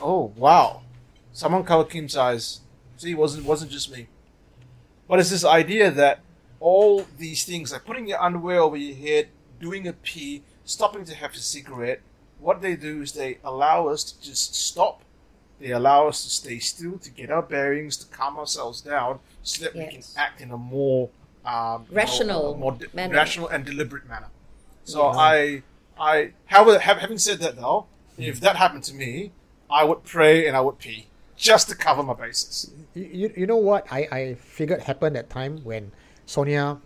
[0.00, 0.82] Oh wow!
[1.32, 2.60] Someone covered Kim's eyes.
[2.96, 4.06] See, it wasn't wasn't just me.
[5.08, 6.20] But it's this idea that
[6.60, 9.28] all these things, like putting your underwear over your head,
[9.60, 12.00] doing a pee, stopping to have a cigarette,
[12.38, 15.02] what they do is they allow us to just stop.
[15.60, 19.64] They allow us to stay still, to get our bearings, to calm ourselves down, so
[19.64, 21.10] that we can act in a more
[21.46, 23.14] um, you know, Rational a more de- manner.
[23.14, 24.28] rational and deliberate manner.
[24.84, 25.62] So I,
[25.98, 27.86] I, however, hav- having said that though,
[28.18, 29.32] if that happened to me,
[29.70, 32.70] I would pray and I would pee just to cover my bases.
[32.94, 35.92] You, you, you know what I, I figured happened that time when
[36.26, 36.78] Sonia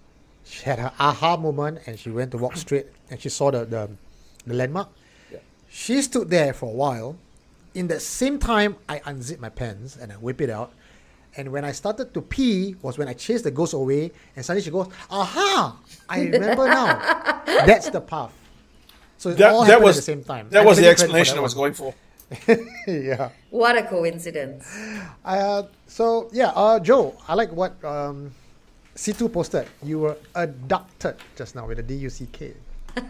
[0.48, 3.64] she had her aha moment and she went to walk straight and she saw the,
[3.64, 3.90] the,
[4.46, 4.88] the landmark.
[5.68, 7.16] She stood there for a while.
[7.74, 10.72] In the same time, I unzipped my pants and I whip it out.
[11.36, 14.62] And when I started to pee was when I chased the ghost away and suddenly
[14.64, 15.76] she goes, aha,
[16.08, 16.98] I remember now.
[17.44, 18.32] That's the path.
[19.18, 20.48] So it That, all that happened was at the same time.
[20.50, 21.62] That I'm was the taking credit for explanation that I was one.
[21.62, 21.94] going for.
[22.86, 23.30] yeah.
[23.48, 24.68] what a coincidence
[25.24, 28.32] Uh, so yeah, uh, Joe, I like what um,
[28.98, 29.66] C2 posted.
[29.82, 32.52] You were abducted just now with a D U C K.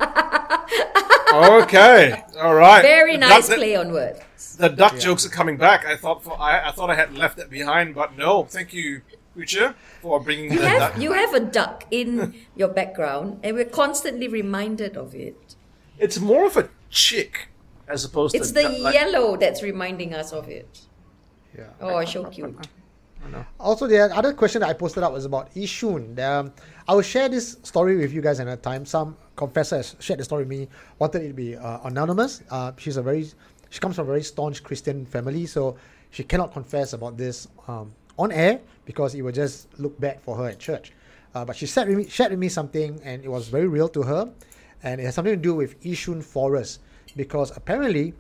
[1.31, 2.81] Okay, all right.
[2.83, 5.85] very nice duck- play on words The duck jokes are coming back.
[5.85, 8.45] I thought for, I, I thought I had left that behind, but no.
[8.45, 9.03] Thank you,
[9.37, 11.03] Ucha, for bringing you the have duck.
[11.03, 15.55] you have a duck in your background and we're constantly reminded of it
[15.99, 17.49] It's more of a chick
[17.87, 20.81] as opposed it's to the duck- like- yellow that's reminding us of it
[21.57, 21.65] Yeah.
[21.83, 22.57] oh so cute
[23.59, 26.19] Also, the other question that I posted up was about Yishun.
[26.21, 26.53] Um,
[26.87, 28.85] I will share this story with you guys another time.
[28.85, 32.43] Some confessor shared the story with me, wanted it to be uh, anonymous.
[32.51, 33.29] Uh, she's a very,
[33.71, 35.77] she comes from a very staunch Christian family, so
[36.11, 40.37] she cannot confess about this um, on air because it would just look bad for
[40.37, 40.93] her at church.
[41.35, 43.89] Uh, but she shared with, me, shared with me something, and it was very real
[43.89, 44.31] to her,
[44.83, 46.81] and it has something to do with Yishun Forest
[47.17, 48.15] because apparently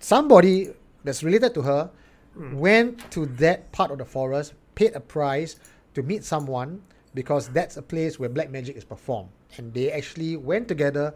[0.00, 0.70] somebody
[1.02, 1.90] that's related to her
[2.38, 2.54] Mm.
[2.54, 5.56] went to that part of the forest, paid a price
[5.94, 6.82] to meet someone
[7.14, 9.30] because that's a place where black magic is performed.
[9.56, 11.14] And they actually went together,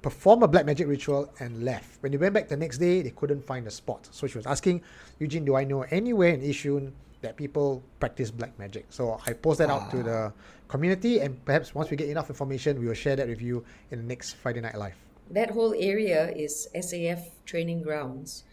[0.00, 2.02] performed a black magic ritual, and left.
[2.02, 4.08] When they went back the next day, they couldn't find the spot.
[4.10, 4.80] So she was asking,
[5.18, 8.86] Eugene, do I know anywhere in Yishun that people practice black magic?
[8.88, 10.32] So I post that out to the ah.
[10.68, 13.98] community, and perhaps once we get enough information, we will share that with you in
[13.98, 14.96] the next Friday Night Live.
[15.30, 18.44] that whole area is SAF training grounds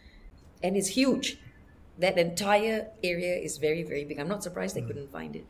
[0.63, 1.37] and it's huge
[2.01, 5.45] that entire area is very very big i'm not surprised they couldn't find it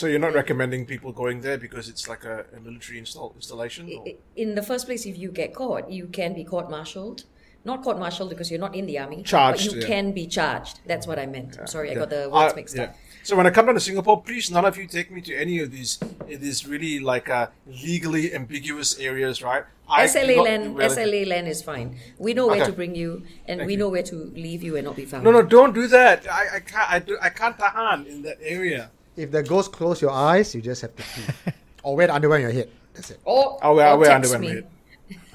[0.00, 3.82] So you're not recommending people going there because it's like a, a military install, installation?
[3.96, 4.06] or-
[4.44, 7.22] in the first place, if you get caught, you can be court martialed.
[7.64, 9.22] Not court martialed because you're not in the army.
[9.22, 9.86] Charged, But you yeah.
[9.92, 10.80] can be charged.
[10.90, 11.50] That's what I meant.
[11.60, 12.84] I'm sorry, I got the Uh, words mixed yeah.
[12.86, 12.96] up.
[13.24, 15.58] So when I come down to Singapore, please none of you take me to any
[15.60, 19.64] of these uh, these really like uh, legally ambiguous areas, right?
[19.88, 21.96] I SLA land, SLA land is fine.
[22.18, 22.66] We know where Okay.
[22.66, 25.24] to bring you, and we know where to leave you and not be found.
[25.24, 26.28] No, no, don't do that.
[26.30, 26.90] I, I can't.
[26.90, 28.90] I, do, I can't tahan in that area.
[29.16, 31.52] If the ghost close your eyes, you just have to pee.
[31.82, 32.68] or wear the underwear on your head.
[32.92, 33.20] That's it.
[33.24, 34.68] Or, I'll wear, or I'll wear text underwear on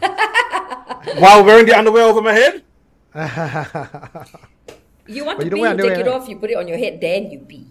[0.02, 1.20] my head.
[1.22, 2.64] While wearing the underwear over my head?
[5.10, 6.78] You want But to you pee, you take it off, you put it on your
[6.78, 7.66] head, then you pee.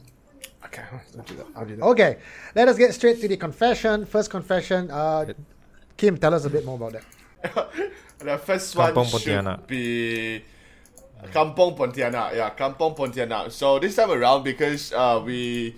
[0.65, 0.83] Okay,
[1.17, 1.47] I'll do that.
[1.55, 1.85] I'll do that.
[1.85, 2.19] Okay,
[2.55, 4.05] let us get straight to the confession.
[4.05, 4.91] First confession.
[4.91, 5.33] Uh,
[5.97, 7.69] Kim, tell us a bit more about that.
[8.19, 9.59] The first Kampong one Pontianak.
[9.59, 10.45] should be
[11.33, 12.35] Kampong Pontianak.
[12.35, 13.53] Yeah, Kampong Pontianak.
[13.53, 15.77] So this time around, because uh, we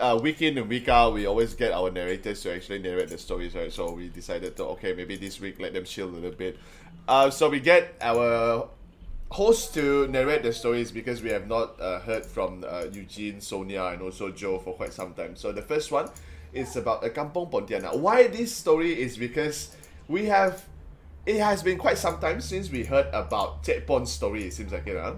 [0.00, 3.18] uh, week in and week out, we always get our narrators to actually narrate the
[3.18, 3.72] stories, right?
[3.72, 6.58] So we decided to okay, maybe this week let them chill a little bit.
[7.06, 8.68] Uh, so we get our
[9.30, 13.84] host to narrate the stories because we have not uh, heard from uh, Eugene, Sonia,
[13.86, 15.36] and also Joe for quite some time.
[15.36, 16.08] So the first one
[16.52, 17.98] is about a Kampong Pontianak.
[17.98, 19.76] Why this story is because
[20.08, 20.64] we have.
[21.26, 24.44] It has been quite some time since we heard about Chet Pon's story.
[24.46, 25.14] It seems like it, huh?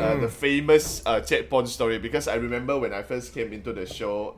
[0.00, 1.98] Uh, the famous uh, Chet story.
[1.98, 4.36] Because I remember when I first came into the show,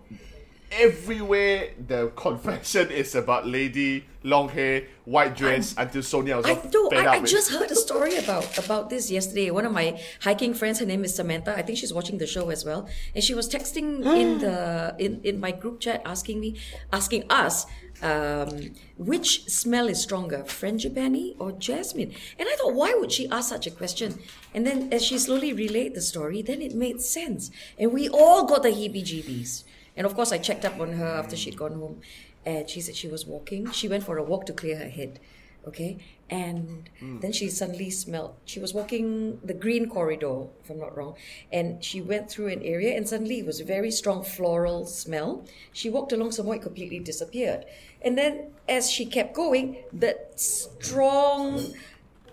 [0.70, 6.74] everywhere the confession is about lady, long hair, white dress, until Sonia was I fed
[6.94, 9.50] I, I just heard a story about about this yesterday.
[9.50, 11.56] One of my hiking friends, her name is Samantha.
[11.56, 15.20] I think she's watching the show as well, and she was texting in the in
[15.22, 16.58] in my group chat asking me,
[16.92, 17.66] asking us.
[18.02, 22.12] Um, which smell is stronger, frangipani or jasmine?
[22.38, 24.18] And I thought, why would she ask such a question?
[24.52, 28.44] And then, as she slowly relayed the story, then it made sense, and we all
[28.44, 29.64] got the heebie-jeebies.
[29.96, 32.00] And of course, I checked up on her after she'd gone home,
[32.44, 33.70] and she said she was walking.
[33.70, 35.20] She went for a walk to clear her head
[35.66, 35.98] okay?
[36.30, 41.14] And then she suddenly smelled she was walking the green corridor if i'm not wrong.
[41.52, 45.44] And she went through an area and suddenly it was a very strong floral smell.
[45.72, 47.64] She walked along some more it completely disappeared.
[48.02, 51.74] And then as she kept going that strong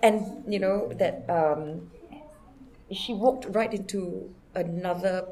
[0.02, 1.92] and you know that um
[2.92, 5.26] she walked right into another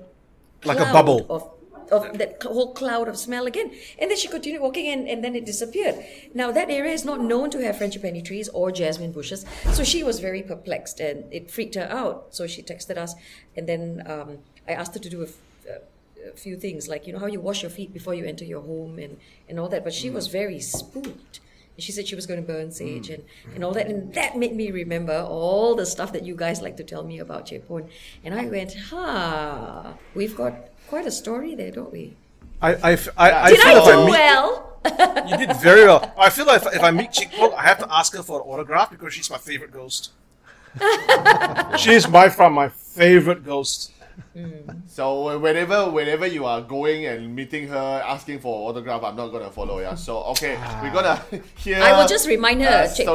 [0.63, 1.25] Like a bubble.
[1.29, 1.49] of
[1.91, 3.71] of that whole cloud of smell again.
[3.99, 6.04] And then she continued walking and, and then it disappeared.
[6.34, 9.45] Now that area is not known to have frangipani trees or jasmine bushes.
[9.73, 12.27] So she was very perplexed and it freaked her out.
[12.32, 13.15] So she texted us
[13.56, 15.34] and then um, I asked her to do a, f-
[15.69, 18.45] a- a few things like, you know, how you wash your feet before you enter
[18.45, 19.17] your home and,
[19.49, 19.84] and all that.
[19.84, 21.39] But she was very spooked.
[21.80, 23.23] She said she was going to burn sage and,
[23.56, 23.88] and all that.
[23.88, 27.17] And that made me remember all the stuff that you guys like to tell me
[27.17, 27.89] about Japan.
[28.23, 30.54] And I went, ha, we've got
[30.91, 32.04] quite a story there, don't we?
[32.62, 34.47] I, I, f- I, I Did feel I if I do meet, well?
[35.30, 36.01] You did very well.
[36.17, 38.36] I feel like if, if I meet Chick Paul, I have to ask her for
[38.41, 40.12] an autograph because she's my favorite ghost.
[41.77, 43.91] she's by far my favorite ghost.
[44.88, 49.49] So whenever whenever you are going and meeting her, asking for autograph, I'm not gonna
[49.51, 49.80] follow.
[49.80, 49.95] Yeah.
[49.95, 51.17] So okay, we're gonna
[51.63, 51.82] hear.
[51.82, 53.08] I will just remind her, uh, Cik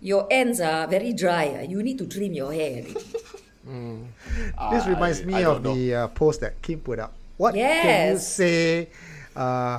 [0.00, 1.46] your ends are very dry.
[1.60, 1.62] ah.
[1.72, 2.84] You need to trim your hair.
[3.64, 7.12] This reminds I- me I of don't the uh, post that Kim put up.
[7.36, 8.88] What can you say
[9.34, 9.78] uh,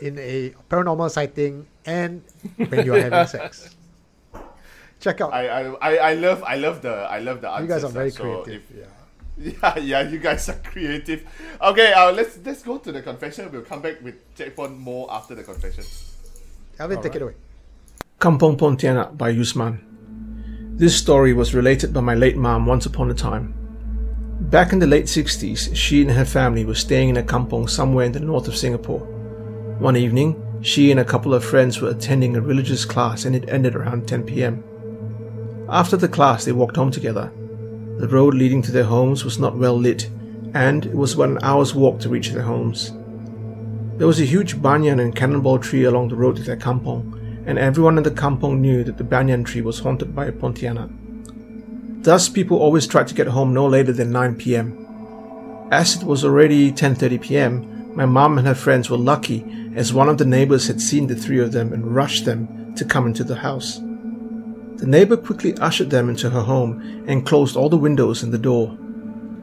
[0.00, 2.22] in a paranormal sighting and
[2.56, 3.74] when you are having sex?
[5.00, 5.32] Check out.
[5.34, 7.68] I, I, I, I love I love the I love the answers.
[7.68, 8.62] you guys are very so creative.
[8.70, 8.86] if- yeah.
[9.36, 11.26] Yeah, yeah, you guys are creative.
[11.60, 13.50] Okay, uh, let's let's go to the confession.
[13.50, 15.82] We'll come back with checkpoint more after the confession.
[16.78, 17.34] Alvin, take it away.
[18.20, 19.82] Kampong Pontianak by Usman.
[20.76, 23.54] This story was related by my late mom once upon a time.
[24.50, 28.04] Back in the late 60s, she and her family were staying in a kampong somewhere
[28.04, 28.98] in the north of Singapore.
[29.78, 33.48] One evening, she and a couple of friends were attending a religious class and it
[33.48, 34.64] ended around 10 pm.
[35.68, 37.30] After the class, they walked home together.
[37.98, 40.10] The road leading to their homes was not well lit,
[40.54, 42.90] and it was about an hour's walk to reach their homes.
[43.96, 47.58] There was a huge banyan and cannonball tree along the road to their kampong, and
[47.58, 50.90] everyone in the kampong knew that the banyan tree was haunted by a pontianak.
[52.02, 55.66] Thus, people always tried to get home no later than 9 pm.
[55.70, 60.08] As it was already 10:30 pm, my mom and her friends were lucky as one
[60.08, 63.24] of the neighbors had seen the three of them and rushed them to come into
[63.24, 63.80] the house.
[64.76, 68.38] The neighbor quickly ushered them into her home and closed all the windows and the
[68.38, 68.76] door.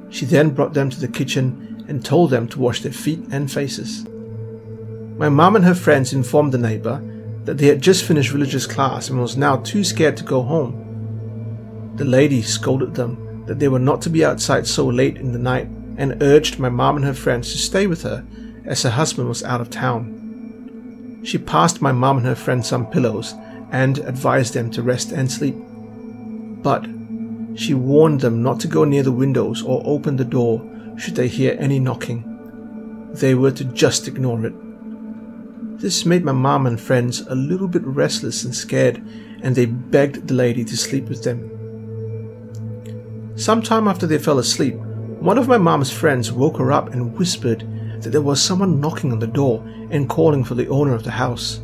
[0.09, 3.51] She then brought them to the kitchen and told them to wash their feet and
[3.51, 4.05] faces.
[5.17, 7.01] My mom and her friends informed the neighbor
[7.45, 11.93] that they had just finished religious class and was now too scared to go home.
[11.95, 15.39] The lady scolded them that they were not to be outside so late in the
[15.39, 18.25] night and urged my mom and her friends to stay with her
[18.65, 21.21] as her husband was out of town.
[21.23, 23.34] She passed my mom and her friends some pillows
[23.71, 25.56] and advised them to rest and sleep.
[26.63, 26.86] But
[27.56, 31.27] she warned them not to go near the windows or open the door should they
[31.27, 32.23] hear any knocking.
[33.13, 34.54] They were to just ignore it.
[35.81, 38.97] This made my mom and friends a little bit restless and scared,
[39.41, 41.49] and they begged the lady to sleep with them.
[43.35, 47.67] Sometime after they fell asleep, one of my mom's friends woke her up and whispered
[48.03, 51.09] that there was someone knocking on the door and calling for the owner of the
[51.09, 51.61] house.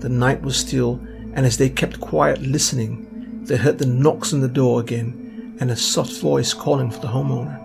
[0.00, 1.00] The night was still,
[1.32, 5.70] and as they kept quiet listening, they heard the knocks on the door again and
[5.70, 7.58] a soft voice calling for the homeowner.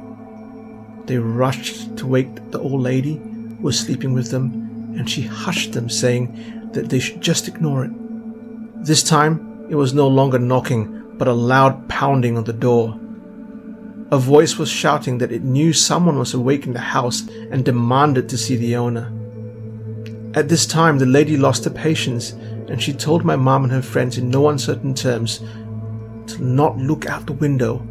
[1.06, 5.74] They rushed to wake the old lady who was sleeping with them, and she hushed
[5.74, 7.92] them, saying that they should just ignore it.
[8.86, 13.00] This time, it was no longer knocking, but a loud pounding on the door.
[14.12, 18.30] A voice was shouting that it knew someone was awake in the house and demanded
[18.30, 19.14] to see the owner.
[20.34, 23.82] At this time, the lady lost her patience and she told my mom and her
[23.82, 25.40] friends in no uncertain terms
[26.28, 27.86] to not look out the window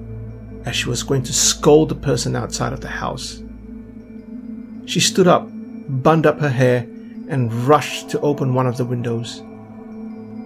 [0.64, 3.42] as she was going to scold the person outside of the house.
[4.86, 5.48] She stood up,
[5.88, 6.86] bundled up her hair,
[7.28, 9.42] and rushed to open one of the windows.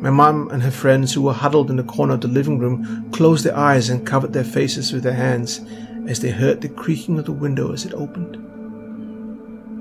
[0.00, 3.08] My mom and her friends, who were huddled in the corner of the living room,
[3.12, 5.60] closed their eyes and covered their faces with their hands
[6.08, 8.34] as they heard the creaking of the window as it opened.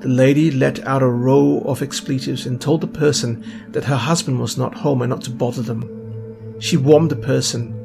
[0.02, 4.39] The lady let out a row of expletives and told the person that her husband
[4.39, 6.60] was not home and not to bother them.
[6.60, 7.78] She warned the person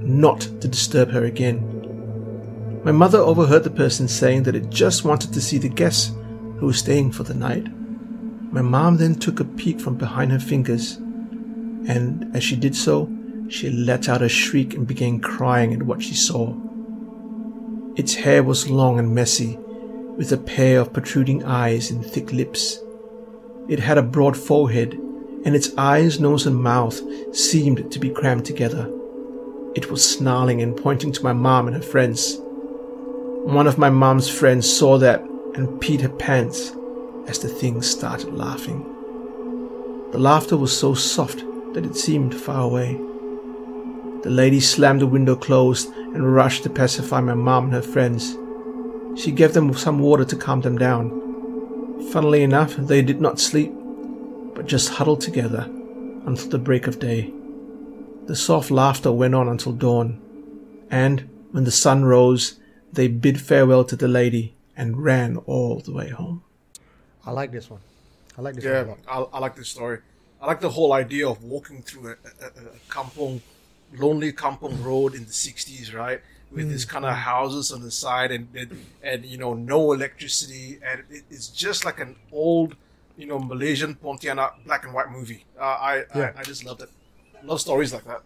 [0.00, 2.80] not to disturb her again.
[2.84, 6.12] My mother overheard the person saying that it just wanted to see the guests
[6.62, 7.66] who was staying for the night.
[8.52, 10.96] My mom then took a peek from behind her fingers
[11.88, 13.10] and as she did so,
[13.48, 16.54] she let out a shriek and began crying at what she saw.
[17.96, 19.56] Its hair was long and messy,
[20.16, 22.78] with a pair of protruding eyes and thick lips.
[23.68, 24.94] It had a broad forehead,
[25.44, 27.00] and its eyes, nose, and mouth
[27.34, 28.88] seemed to be crammed together.
[29.74, 32.38] It was snarling and pointing to my mom and her friends.
[32.38, 36.72] One of my mom's friends saw that and peed her pants
[37.26, 38.82] as the thing started laughing.
[40.12, 42.94] The laughter was so soft that it seemed far away.
[44.22, 48.36] The lady slammed the window closed and rushed to pacify my mom and her friends.
[49.20, 51.10] She gave them some water to calm them down.
[52.12, 53.72] Funnily enough, they did not sleep,
[54.54, 55.64] but just huddled together
[56.26, 57.32] until the break of day.
[58.26, 60.20] The soft laughter went on until dawn,
[60.90, 62.60] and when the sun rose,
[62.92, 66.42] they bid farewell to the lady and ran all the way home.
[67.24, 67.80] I like this one.
[68.36, 69.10] I like this Yeah, one a.
[69.10, 69.98] I, I like this story.
[70.40, 73.42] I like the whole idea of walking through a, a, a a kampong,
[73.92, 76.20] lonely kampong road in the '60s, right?
[76.50, 78.70] With these kind of houses on the side and, and
[79.02, 82.76] and you know no electricity, and it, it's just like an old,
[83.16, 85.46] you know, Malaysian Pontianak black and white movie.
[85.58, 86.32] Uh, I, Yeah.
[86.36, 86.90] I I just loved it.
[87.42, 88.22] Love stories like that.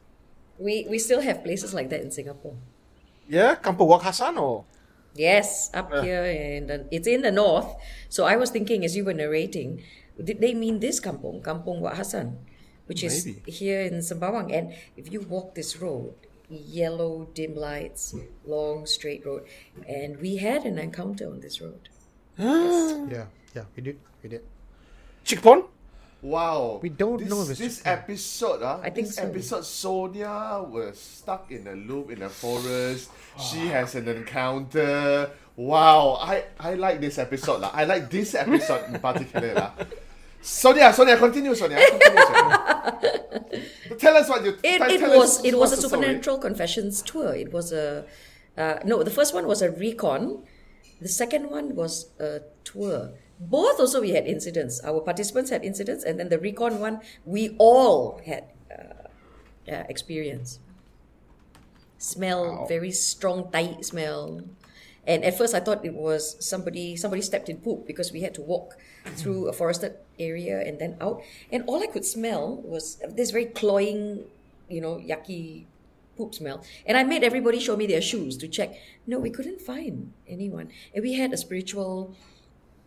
[0.58, 2.56] We we still have places like that in Singapore.
[3.28, 4.64] Yeah, Kampung Wak Hassan or
[5.16, 7.66] Yes, up here and it's in the north.
[8.08, 9.82] So I was thinking as you were narrating,
[10.22, 12.38] did they mean this kampung, Kampung Wak Hassan,
[12.86, 13.50] which is Maybe.
[13.50, 14.52] here in Sembawang?
[14.52, 16.14] And if you walk this road,
[16.48, 18.14] yellow dim lights,
[18.46, 19.44] long straight road,
[19.88, 21.88] and we had an encounter on this road.
[23.08, 24.42] Yeah, yeah, we did, we did.
[25.24, 25.64] Chikpon?
[26.22, 26.80] Wow.
[26.82, 27.98] We don't this, know if it's this Japan.
[27.98, 28.62] episode.
[28.62, 29.22] Uh, I think this so.
[29.22, 33.10] episode, Sonia was stuck in a loop in a forest.
[33.38, 35.30] She has an encounter.
[35.56, 37.60] Wow, I, I like this episode.
[37.60, 37.70] lah.
[37.72, 39.54] I like this episode in particular.
[39.54, 39.72] lah.
[40.40, 41.78] Sonia, Sonia, continue, Sonia.
[41.80, 42.58] Continue, Sonia.
[43.98, 44.56] tell us what you.
[44.62, 47.34] It, tell it us was it was a supernatural confessions tour.
[47.34, 48.04] It was a
[48.56, 49.02] uh, no.
[49.02, 50.44] The first one was a recon.
[51.00, 53.12] The second one was a tour.
[53.38, 54.80] Both also we had incidents.
[54.82, 59.08] Our participants had incidents, and then the recon one we all had uh,
[59.70, 60.58] uh, experience.
[61.98, 64.42] Smell very strong tight smell,
[65.06, 68.34] and at first I thought it was somebody somebody stepped in poop because we had
[68.34, 68.76] to walk
[69.16, 71.22] through a forested area and then out,
[71.52, 74.24] and all I could smell was this very cloying,
[74.68, 75.66] you know, yucky
[76.16, 76.64] poop smell.
[76.86, 78.76] And I made everybody show me their shoes to check.
[79.06, 82.16] No, we couldn't find anyone, and we had a spiritual.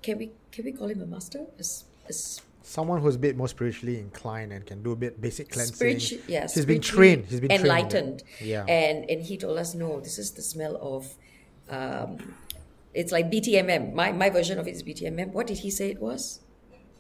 [0.02, 1.40] Can we can we call him a master?
[1.58, 4.96] A, s- a s- Someone who's a bit more spiritually inclined and can do a
[4.96, 5.76] bit basic cleansing.
[5.76, 7.26] spiritu- yeah, he's been trained.
[7.26, 8.24] He's been trained enlightened.
[8.40, 8.64] Yeah.
[8.66, 11.08] And and he told us, no, this is the smell of
[11.70, 12.36] um,
[12.94, 13.94] it's like BTMM.
[13.94, 15.32] My my version of it is BTMM.
[15.32, 16.42] What did he say it was?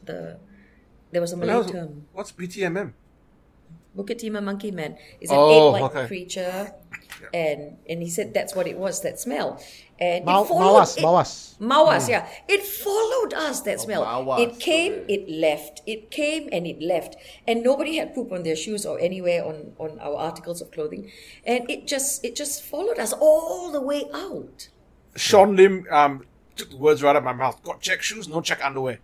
[0.06, 0.40] The
[1.12, 2.06] there was a Malay term.
[2.14, 2.94] What's BTMM?
[3.98, 6.08] Bukit Timah monkey man is an Oh, ape-like okay.
[6.08, 6.72] creature,
[7.34, 9.02] and and he said that's what it was.
[9.02, 9.60] That smell,
[10.00, 10.80] and Mau- it followed.
[10.82, 11.58] mawas, it- mawas.
[11.60, 12.26] Mawas, yeah.
[12.48, 13.62] It followed us.
[13.62, 14.06] That smell.
[14.06, 15.14] mawas, It came, okay.
[15.14, 15.82] it left.
[15.86, 17.16] It came and it left,
[17.48, 21.12] and nobody had poop on their shoes or anywhere on on our articles of clothing,
[21.46, 24.70] and it just it just followed us all the way out.
[25.16, 26.24] Sean Lim um,
[26.56, 27.62] took the words right out of my mouth.
[27.64, 29.00] Got check shoes, no check underwear.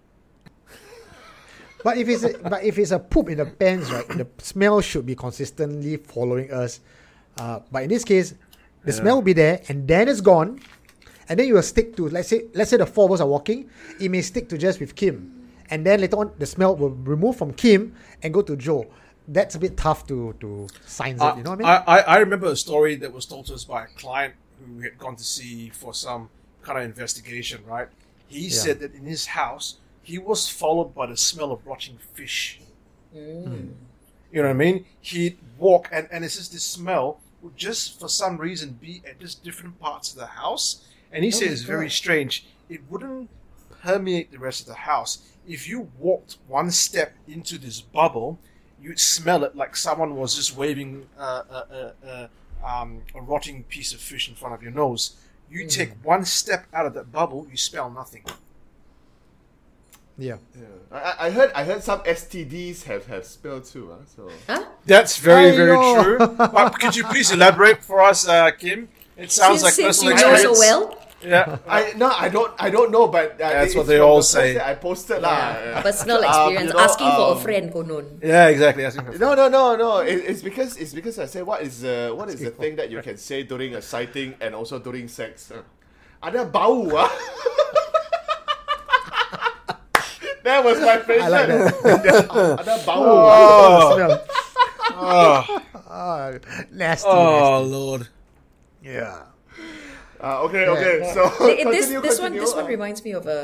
[1.84, 4.82] But if it's a, but if it's a poop in the pants, right, the smell
[4.82, 6.80] should be consistently following us.
[7.38, 8.34] Uh, but in this case,
[8.86, 10.60] the smell will be there and then it's gone,
[11.30, 13.28] and then you will stick to let's say let's say the four of us are
[13.28, 16.92] walking, it may stick to just with Kim, and then later on the smell will
[16.92, 18.88] remove from Kim and go to Joe.
[19.28, 21.26] That's a bit tough to to science it.
[21.26, 21.84] Uh, you know what I mean?
[21.88, 24.36] I, I remember a story that was told to us by a client
[24.66, 26.30] who had gone to see for some
[26.62, 27.88] kind of investigation, right?
[28.28, 32.60] He said that in his house, he was followed by the smell of rotting fish.
[33.16, 33.74] Mm.
[34.32, 34.86] You know what I mean?
[35.00, 39.20] He'd walk, and, and it's just this smell would just for some reason be at
[39.20, 40.84] just different parts of the house.
[41.16, 42.46] And he said my it's very strange.
[42.70, 43.30] It wouldn't
[43.82, 45.20] permeate the rest of the house.
[45.48, 48.40] If you walked one step into this bubble,
[48.82, 52.30] you'd smell it like someone was just waving uh, a, a,
[52.64, 55.16] a, um, a rotting piece of fish in front of your nose.
[55.50, 58.24] You take one step out of that bubble, you smell nothing.
[60.18, 60.38] yeah.
[60.56, 60.66] Yeah.
[60.92, 63.92] I, I- I heard I heard some STDs have have spilled too.
[63.92, 64.66] Uh, so Huh?
[64.86, 66.04] That's very, very Aiyo.
[66.04, 66.18] true.
[66.38, 68.88] But could you please elaborate for us, uh, Kim?
[69.18, 70.60] It sounds like since, since personal you know experience.
[70.60, 71.58] so well, Yeah.
[71.68, 74.60] I no I don't I don't know, but uh, That's what they all the say.
[74.62, 75.58] I posted lah.
[75.58, 78.06] yeah, personal Um, experience, you know, asking for a um, friend, konon.
[78.22, 78.86] Yeah, exactly.
[78.86, 80.00] I think No, no, no, no.
[80.06, 82.92] It, it's because it's because I say what is the what is the thing that
[82.94, 85.50] you can say during a sighting and also during sex.
[85.52, 85.64] Uh,
[86.26, 87.10] Ada bau ah.
[90.44, 91.24] that was my favorite.
[91.26, 92.58] I like that.
[92.62, 93.02] Ada bau.
[93.02, 94.14] Oh, Smell.
[94.96, 95.62] oh,
[95.96, 96.32] Ah,
[96.72, 98.08] nasty, oh, Lord.
[98.84, 99.32] Yeah.
[100.26, 100.96] Uh, okay, okay.
[101.14, 102.40] So Th- this continue, one continue.
[102.42, 103.42] this one Uh, reminds me of a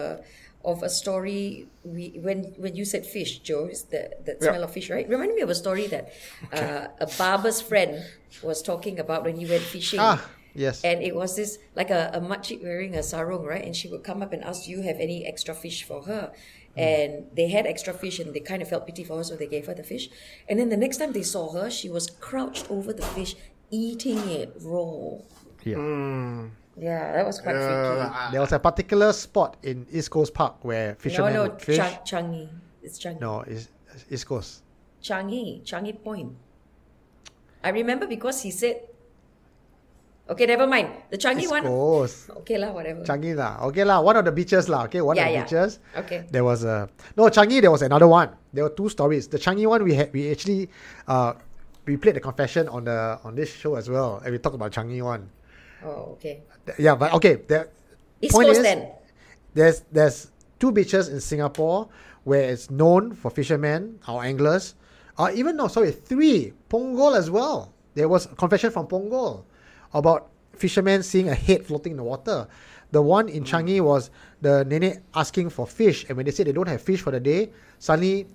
[0.72, 4.50] of a story we when when you said fish Joe is the the Yeah.
[4.50, 5.06] smell of fish right?
[5.16, 6.06] Reminded me of a story that
[6.60, 7.92] uh, a barber's friend
[8.50, 10.00] was talking about when he went fishing.
[10.10, 10.20] Ah,
[10.64, 10.76] yes.
[10.90, 13.66] and it was this like a, a makcik wearing a sarong right?
[13.68, 16.24] And she would come up and ask do you have any extra fish for her?
[16.78, 19.50] And they had extra fish and they kind of felt pity for her so they
[19.56, 20.06] gave her the fish.
[20.48, 23.36] And then the next time they saw her she was crouched over the fish
[23.72, 25.20] eating it raw.
[25.66, 26.48] Yeah.
[26.78, 30.96] Yeah that was quite freaky There was a particular spot in East Coast Park where
[30.96, 31.78] fishermen no, would fish.
[31.78, 32.48] Chang- Changi.
[32.82, 33.20] It's Changi.
[33.20, 34.64] No, it's it's East Coast.
[35.04, 35.62] Changi.
[35.64, 36.32] Changi Point.
[37.64, 38.88] I remember because he said.
[40.30, 40.88] Okay, never mind.
[41.12, 41.64] The Changi East one.
[41.64, 42.30] Coast.
[42.42, 43.04] Okay lah, whatever.
[43.04, 43.60] Changi lah.
[43.68, 44.00] Okay lah.
[44.00, 44.88] One of the beaches lah.
[44.88, 45.44] Okay, one Yeah, of the yeah.
[45.44, 45.80] beaches.
[45.98, 46.20] Okay.
[46.32, 47.60] There was a no Changi.
[47.60, 48.32] There was another one.
[48.56, 49.28] There were two stories.
[49.28, 50.72] The Changi one we had we actually
[51.08, 51.34] uh
[51.86, 54.72] we played the confession on the on this show as well, and we talked about
[54.72, 55.28] Changi one.
[55.84, 56.44] Oh, okay.
[56.78, 57.36] Yeah, but okay.
[57.36, 57.70] The
[58.22, 58.90] East point Coast is, then.
[59.54, 61.90] there's there's two beaches in Singapore
[62.24, 64.76] where it's known for fishermen, our anglers.
[65.18, 66.54] Uh, even no, sorry, three.
[66.70, 67.74] Punggol as well.
[67.96, 69.44] There was a confession from Punggol
[69.94, 72.48] about fishermen seeing a head floating in the water.
[72.92, 76.52] The one in Changi was the nene asking for fish, and when they said they
[76.52, 78.28] don't have fish for the day, suddenly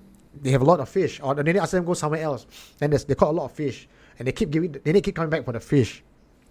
[0.42, 1.20] they have a lot of fish.
[1.22, 2.46] Or the nene asked them to go somewhere else,
[2.80, 4.72] and they caught a lot of fish, and they keep giving.
[4.72, 6.02] The nene keep coming back for the fish.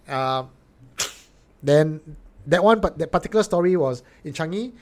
[0.08, 0.50] Um,
[1.66, 2.00] then
[2.46, 4.72] that one, but that particular story was in Changi.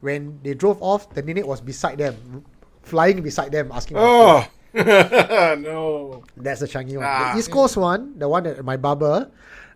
[0.00, 2.44] When they drove off, the nenek was beside them,
[2.82, 3.96] flying beside them, asking.
[3.96, 6.24] for Oh, no.
[6.36, 7.06] that's the Changi one.
[7.06, 7.32] Ah.
[7.32, 9.30] The East Coast one, the one that my barber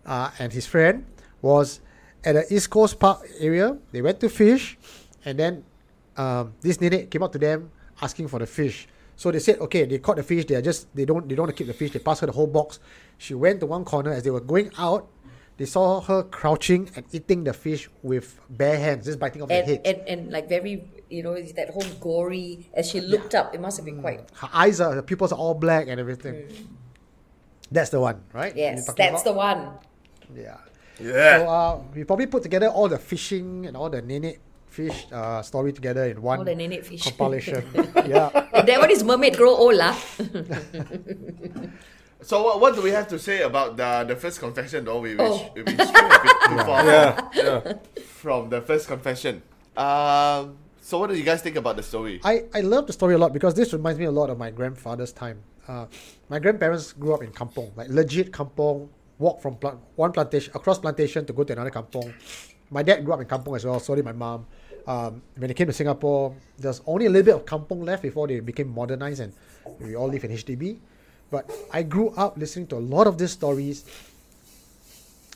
[0.05, 1.05] uh, and his friend
[1.41, 1.79] was
[2.25, 3.77] at the East Coast Park area.
[3.91, 4.77] They went to fish,
[5.23, 5.63] and then
[6.17, 8.87] um, this nenek came up to them asking for the fish.
[9.15, 10.45] So they said, okay, they caught the fish.
[10.45, 11.91] They are just they don't they don't want to keep the fish.
[11.91, 12.79] They passed her the whole box.
[13.17, 15.07] She went to one corner as they were going out.
[15.57, 19.55] They saw her crouching and eating the fish with bare hands, just biting off the
[19.55, 19.81] And, head.
[19.85, 23.77] and, and like very, you know, that whole gory, as she looked up, it must
[23.77, 24.21] have been quite.
[24.37, 26.45] her eyes are, her pupils are all black and everything.
[27.71, 28.55] That's the one, right?
[28.55, 29.23] You're Yes, that's about?
[29.25, 29.69] the one.
[30.35, 30.57] Yeah.
[31.01, 31.37] Yeah.
[31.39, 35.41] So uh, we probably put together all the fishing and all the nenek fish uh,
[35.41, 37.03] story together in one All the nenek fish.
[37.03, 37.65] compilation.
[38.05, 38.29] yeah.
[38.53, 39.95] And that one is mermaid grow old lah.
[42.21, 44.99] So what, what do we have to say about the the first confession though?
[44.99, 45.49] We we, Oh.
[45.55, 47.29] we strayed a bit too far yeah.
[47.35, 47.73] Yeah.
[48.19, 49.41] from the first confession.
[49.77, 50.57] Um.
[50.81, 52.21] So what do you guys think about the story?
[52.23, 54.49] I, I love the story a lot because this reminds me a lot of my
[54.51, 55.43] grandfather's time.
[55.67, 55.85] Uh,
[56.29, 58.87] my grandparents grew up in kampong, like legit kampong,
[59.19, 62.13] walk from pla- one plantation, across plantation to go to another kampong.
[62.71, 64.45] My dad grew up in kampong as well, so did my mom.
[64.87, 68.25] Um, when they came to Singapore, there's only a little bit of kampong left before
[68.25, 69.33] they became modernized and
[69.81, 70.79] we all live in HDB.
[71.29, 73.85] But I grew up listening to a lot of these stories.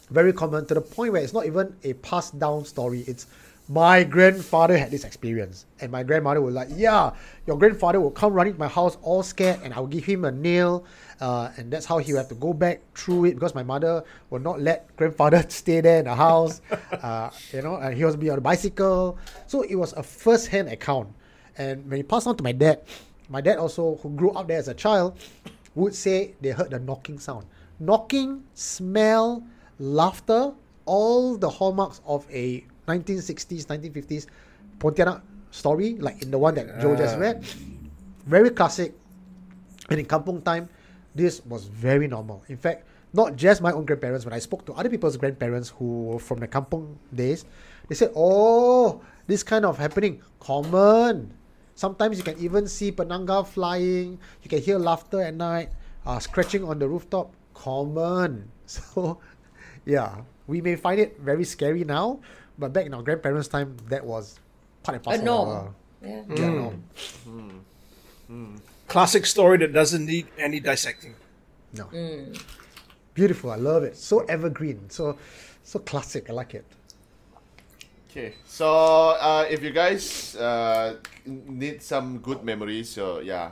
[0.10, 3.02] Very common to the point where it's not even a passed down story.
[3.08, 3.28] It's
[3.70, 7.12] my grandfather had this experience, and my grandmother was like, "Yeah,
[7.48, 10.32] your grandfather will come running to my house all scared, and I'll give him a
[10.32, 10.84] nail,
[11.22, 14.04] uh, and that's how he will have to go back through it because my mother
[14.30, 16.60] will not let grandfather stay there in the house,
[16.92, 19.18] uh, you know, and he was be on a bicycle.
[19.48, 21.08] So it was a first-hand account,
[21.58, 22.82] and when he passed on to my dad,
[23.30, 25.18] my dad also who grew up there as a child
[25.76, 27.46] would say they heard the knocking sound,
[27.80, 29.44] knocking, smell,
[29.80, 30.54] laughter
[30.86, 34.28] all the hallmarks of a 1960s, 1950s
[34.80, 37.20] Pontianak story, like in the one that Joe just ah.
[37.20, 37.44] read.
[38.26, 38.94] Very classic.
[39.90, 40.70] And in Kampung time,
[41.14, 42.44] this was very normal.
[42.48, 46.16] In fact, not just my own grandparents, when I spoke to other people's grandparents who
[46.16, 47.46] were from the Kampung days,
[47.90, 51.34] they said, Oh, this kind of happening, common.
[51.82, 55.74] Sometimes you can even see penanggal flying, you can hear laughter at night,
[56.06, 58.46] uh, scratching on the rooftop, common.
[58.72, 59.18] So,
[59.84, 62.22] yeah, we may find it very scary now,
[62.56, 64.40] but back in our grandparents' time, that was
[64.86, 65.22] part and parcel.
[65.22, 65.50] A norm.
[65.50, 66.24] of Yeah.
[66.24, 68.54] uh, yeah, norm.
[68.88, 71.16] Classic story that doesn't need any dissecting.
[71.74, 71.90] No.
[73.14, 73.52] Beautiful.
[73.52, 73.98] I love it.
[73.98, 74.88] So evergreen.
[74.88, 75.18] So
[75.68, 76.30] so classic.
[76.30, 76.64] I like it.
[78.12, 83.52] Okay, so uh, if you guys uh, need some good memories, so yeah,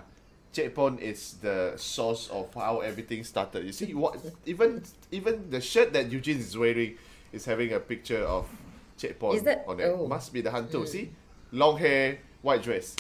[0.54, 3.64] Chepon is the source of how everything started.
[3.64, 4.84] You see, what even
[5.16, 6.98] even the shirt that Eugene is wearing
[7.32, 8.52] is having a picture of
[9.00, 9.86] Chepon Is that- on it.
[9.96, 10.08] oh.
[10.08, 10.84] Must be the Hantu.
[10.86, 11.08] See,
[11.56, 12.98] long hair, white dress.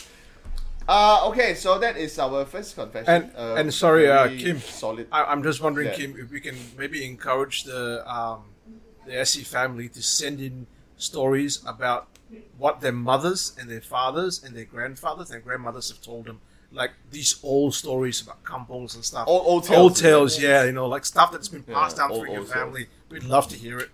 [0.87, 3.11] Uh, okay, so that is our first confession.
[3.11, 4.59] And Uh, and sorry, uh, Kim.
[4.63, 5.07] Solid.
[5.11, 5.95] I, I'm just wondering, Yeah.
[5.99, 8.47] Kim, if we can maybe encourage the um,
[9.05, 10.65] the SC family to send in
[10.99, 12.07] stories about
[12.57, 16.39] what their mothers and their fathers and their grandfathers and grandmothers have told them,
[16.71, 19.27] like these old stories about kampongs and stuff.
[19.27, 22.11] Old- old tales, Old tales, yeah, you know, like stuff that's been Yeah, passed down
[22.11, 22.63] old- through your old tales.
[22.63, 22.87] family.
[23.09, 23.89] We'd love to hear it.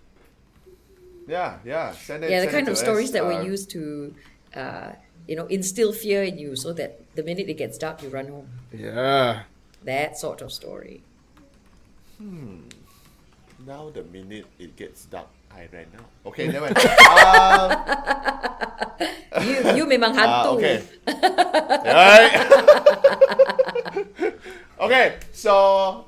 [1.26, 1.92] yeah, yeah.
[1.92, 2.82] Send it, Yeah, the send kind to of us.
[2.82, 4.14] stories that Uh, were used to,
[4.54, 4.92] uh,
[5.26, 8.28] you know, instill fear in you, so that the minute it gets dark, you run
[8.28, 8.48] home.
[8.72, 9.44] Yeah.
[9.84, 11.02] That sort of story.
[12.18, 12.60] Hmm.
[13.66, 16.04] Now the minute it gets dark, I ran out.
[16.26, 16.76] Okay, never mind.
[16.76, 17.70] um,
[19.46, 20.48] You, you memang hantu.
[20.48, 20.76] Ah, okay.
[21.92, 22.32] Alright.
[24.88, 25.52] okay, so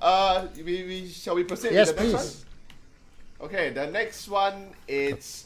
[0.00, 2.44] uh, we, we shall we proceed Yes, with the next please.
[3.36, 3.48] one?
[3.48, 5.44] Okay, the next one is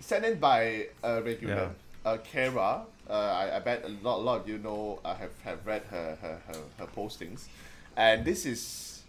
[0.00, 1.70] sent in by a regular,
[2.04, 2.88] uh, Cara.
[3.08, 5.82] Uh, I, I bet a lot, a lot of you know uh, have, have read
[5.92, 7.46] her, her, her, her postings.
[7.96, 9.02] And this is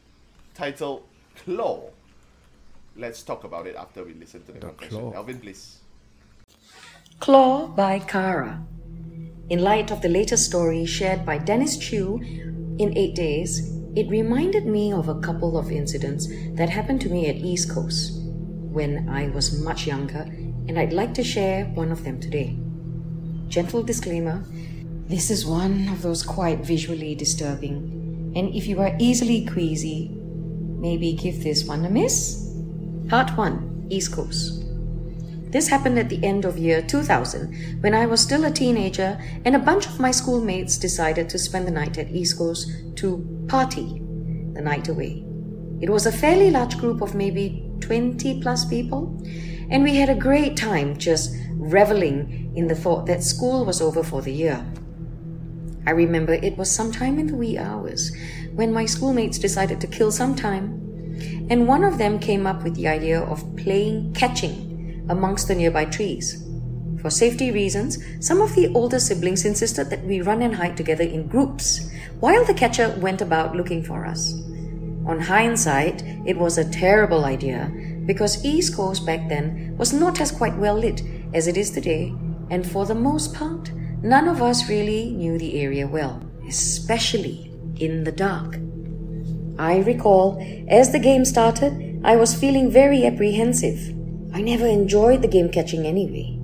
[0.53, 1.03] titled
[1.39, 1.89] Claw.
[2.97, 4.97] Let's talk about it after we listen to the, The confession.
[4.97, 5.13] Claw.
[5.13, 5.77] Alvin, please.
[7.19, 8.63] Claw by Cara.
[9.49, 12.17] In light of the latest story shared by Dennis Chew
[12.79, 17.27] in Eight Days, it reminded me of a couple of incidents that happened to me
[17.27, 18.19] at East Coast
[18.71, 20.21] when I was much younger,
[20.67, 22.57] and I'd like to share one of them today.
[23.47, 24.43] Gentle disclaimer
[25.07, 31.13] this is one of those quite visually disturbing, and if you are easily queasy, maybe
[31.13, 32.46] give this one a miss.
[33.09, 34.65] Part 1 East Coast.
[35.49, 39.55] This happened at the end of year 2000 when I was still a teenager and
[39.55, 44.01] a bunch of my schoolmates decided to spend the night at East Coast to party
[44.55, 45.23] the night away.
[45.79, 49.17] It was a fairly large group of maybe 20 plus people,
[49.69, 54.03] and we had a great time just reveling in the thought that school was over
[54.03, 54.65] for the year.
[55.85, 58.11] I remember it was sometime in the wee hours
[58.53, 60.76] when my schoolmates decided to kill some time,
[61.49, 65.85] and one of them came up with the idea of playing catching amongst the nearby
[65.85, 66.43] trees.
[67.01, 71.03] For safety reasons, some of the older siblings insisted that we run and hide together
[71.03, 71.89] in groups,
[72.19, 74.33] while the catcher went about looking for us.
[75.05, 77.71] On hindsight, it was a terrible idea
[78.05, 81.01] because East Coast back then was not as quite well lit
[81.33, 82.13] as it is today,
[82.49, 83.71] and for the most part,
[84.01, 88.57] none of us really knew the area well, especially in the dark.
[89.59, 90.37] I recall,
[90.67, 93.93] as the game started, I was feeling very apprehensive.
[94.33, 96.37] I never enjoyed the game catching anyway.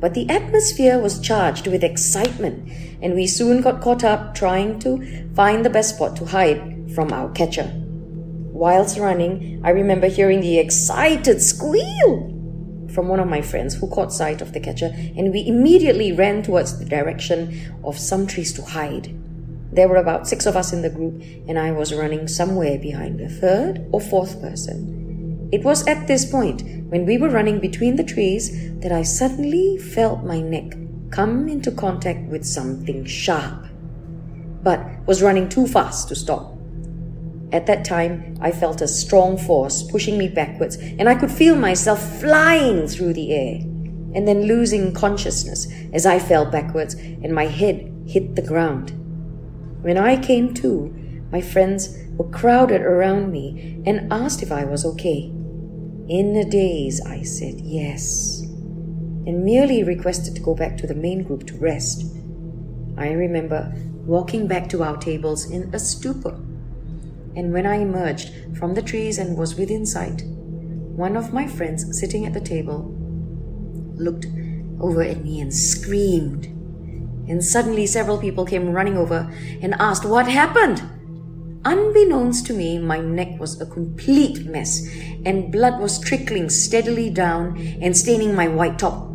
[0.00, 2.70] But the atmosphere was charged with excitement,
[3.02, 7.12] and we soon got caught up trying to find the best spot to hide from
[7.12, 7.72] our catcher.
[7.74, 12.34] Whilst running, I remember hearing the excited squeal
[12.92, 16.42] from one of my friends who caught sight of the catcher, and we immediately ran
[16.42, 19.17] towards the direction of some trees to hide.
[19.72, 23.18] There were about six of us in the group, and I was running somewhere behind
[23.18, 25.48] the third or fourth person.
[25.52, 28.50] It was at this point, when we were running between the trees,
[28.80, 30.72] that I suddenly felt my neck
[31.10, 33.66] come into contact with something sharp,
[34.62, 36.54] but was running too fast to stop.
[37.50, 41.54] At that time, I felt a strong force pushing me backwards, and I could feel
[41.54, 43.60] myself flying through the air,
[44.14, 48.92] and then losing consciousness as I fell backwards and my head hit the ground.
[49.80, 50.94] When I came to,
[51.30, 55.32] my friends were crowded around me and asked if I was okay.
[56.08, 61.22] In a daze, I said yes, and merely requested to go back to the main
[61.22, 62.04] group to rest.
[62.96, 63.72] I remember
[64.06, 66.38] walking back to our tables in a stupor
[67.38, 71.96] and when I emerged from the trees and was within sight, one of my friends
[71.96, 72.92] sitting at the table
[73.94, 74.26] looked
[74.80, 76.48] over at me and screamed.
[77.28, 80.82] And suddenly, several people came running over and asked what happened.
[81.64, 84.88] Unbeknownst to me, my neck was a complete mess,
[85.26, 89.10] and blood was trickling steadily down and staining my white top.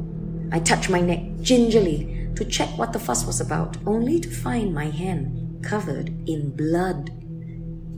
[0.52, 4.74] I touched my neck gingerly to check what the fuss was about, only to find
[4.74, 7.10] my hand covered in blood.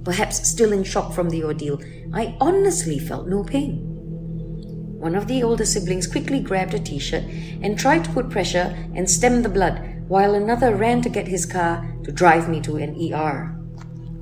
[0.05, 1.81] Perhaps still in shock from the ordeal,
[2.13, 3.81] I honestly felt no pain.
[4.99, 7.23] One of the older siblings quickly grabbed a t shirt
[7.61, 11.45] and tried to put pressure and stem the blood, while another ran to get his
[11.45, 13.51] car to drive me to an ER.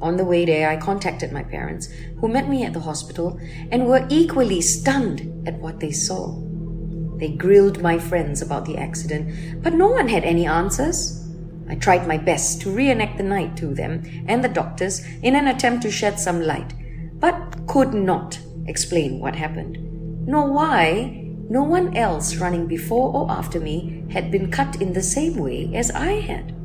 [0.01, 1.87] On the way there, I contacted my parents,
[2.19, 3.39] who met me at the hospital
[3.71, 6.37] and were equally stunned at what they saw.
[7.17, 11.25] They grilled my friends about the accident, but no one had any answers.
[11.69, 15.47] I tried my best to reenact the night to them and the doctors in an
[15.47, 16.73] attempt to shed some light,
[17.19, 19.77] but could not explain what happened,
[20.27, 25.03] nor why no one else running before or after me had been cut in the
[25.03, 26.55] same way as I had.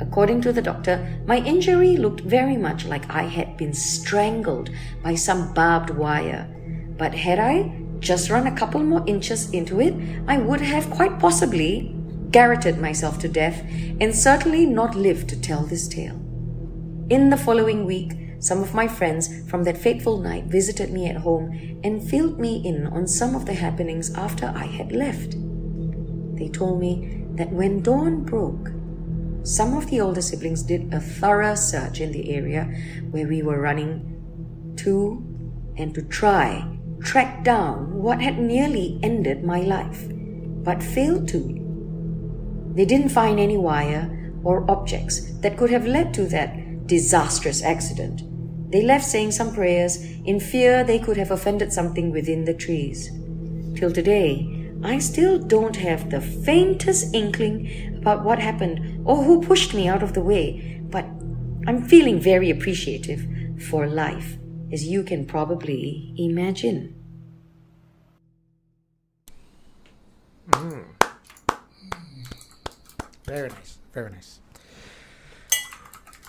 [0.00, 4.70] According to the doctor, my injury looked very much like I had been strangled
[5.02, 6.46] by some barbed wire.
[6.96, 9.94] But had I just run a couple more inches into it,
[10.26, 11.94] I would have quite possibly
[12.30, 13.64] garroted myself to death
[14.00, 16.16] and certainly not lived to tell this tale.
[17.10, 21.16] In the following week, some of my friends from that fateful night visited me at
[21.16, 25.36] home and filled me in on some of the happenings after I had left.
[26.36, 28.70] They told me that when dawn broke,
[29.42, 32.64] some of the older siblings did a thorough search in the area
[33.10, 35.24] where we were running to
[35.76, 40.06] and to try track down what had nearly ended my life,
[40.64, 41.54] but failed to.
[42.74, 48.22] They didn't find any wire or objects that could have led to that disastrous accident.
[48.70, 53.10] They left saying some prayers in fear they could have offended something within the trees.
[53.74, 59.74] Till today, I still don't have the faintest inkling about what happened or who pushed
[59.74, 61.04] me out of the way, but
[61.66, 63.26] I'm feeling very appreciative
[63.70, 64.36] for life,
[64.72, 66.94] as you can probably imagine.
[70.50, 70.84] Mm.
[73.24, 73.78] Very nice.
[73.92, 74.40] Very nice.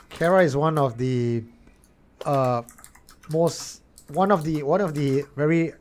[0.09, 1.43] Cara is one of the
[2.25, 2.61] uh,
[3.31, 5.73] most one of the one of the very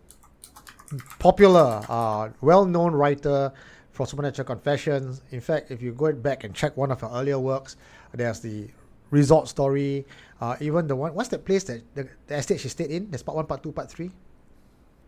[1.18, 3.53] popular, uh, well-known writer
[3.93, 5.22] for Supernatural Confessions.
[5.30, 7.76] In fact, if you go back and check one of her earlier works,
[8.12, 8.68] there's the
[9.11, 10.07] resort story.
[10.41, 13.11] Uh, even the one, what's that place that the, the estate she stayed in?
[13.11, 14.11] There's part one, part two, part three.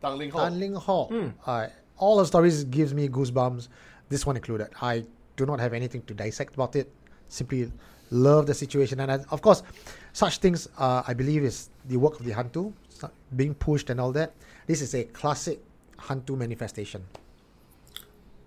[0.02, 0.52] Tanglin Halt.
[0.52, 1.32] Tanling Hall.
[1.46, 1.68] Uh,
[1.98, 3.68] all the stories gives me goosebumps.
[4.08, 4.68] This one included.
[4.80, 5.04] I
[5.36, 6.92] do not have anything to dissect about it.
[7.28, 7.70] Simply
[8.10, 9.62] love the situation, and I, of course,
[10.12, 14.00] such things uh, I believe is the work of the Hantu, so- being pushed and
[14.00, 14.32] all that.
[14.66, 15.60] This is a classic
[15.98, 17.04] Hantu manifestation.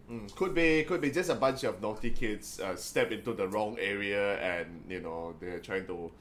[0.10, 3.48] Mm, Could be, could be just a bunch of naughty kids uh, step into the
[3.48, 6.12] wrong area, and you know they're trying to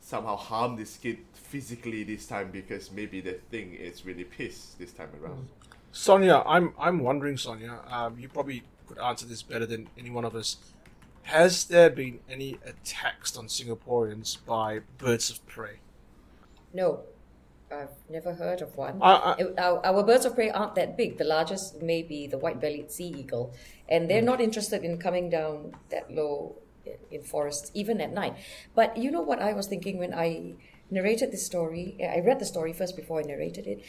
[0.00, 4.92] somehow harm this kid physically this time because maybe the thing is really pissed this
[4.92, 5.48] time around.
[5.92, 7.80] Sonia, I'm I'm wondering, Sonia.
[7.90, 10.56] Um, you probably could answer this better than any one of us.
[11.26, 15.80] Has there been any attacks on Singaporeans by birds of prey?
[16.72, 17.00] No,
[17.70, 19.02] I've never heard of one.
[19.02, 21.18] I- I- our, our birds of prey aren't that big.
[21.18, 23.52] The largest may be the white-bellied sea eagle,
[23.88, 24.26] and they're hmm.
[24.26, 26.54] not interested in coming down that low
[26.84, 28.34] in- in forests, even at night.
[28.76, 30.54] But you know what I was thinking when I
[30.90, 31.96] narrated this story?
[31.98, 33.82] Eh, I read the story first before I narrated it.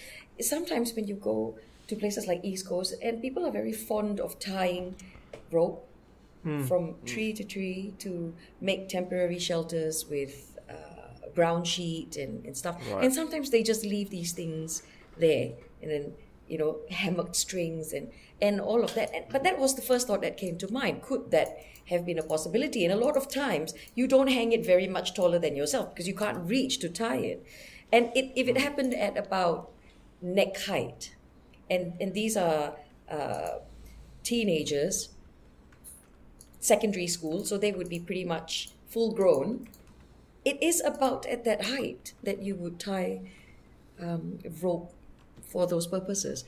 [0.44, 4.40] Sometimes when you go to places like East Coast, and people are very fond of
[4.40, 4.96] tying
[5.52, 5.87] rope
[6.68, 12.82] from tree to tree to make temporary shelters with uh, ground sheet and, and stuff.
[13.04, 14.84] And sometimes they just leave these things
[15.18, 16.14] there and then,
[16.48, 19.14] you know, hammock strings and, and all of that.
[19.14, 21.02] And, but that was the first thought that came to mind.
[21.02, 22.84] Could that have been a possibility?
[22.86, 26.08] And a lot of times you don't hang it very much taller than yourself because
[26.08, 27.46] you can't reach to tie it.
[27.92, 29.72] And it, if it happened at about
[30.22, 31.16] neck height,
[31.70, 32.76] and, and these are
[33.10, 33.60] uh,
[34.24, 35.10] teenagers
[36.68, 39.68] secondary school, so they would be pretty much full grown.
[40.46, 43.22] It is about at that height that you would tie
[44.00, 44.94] um, rope
[45.42, 46.44] for those purposes.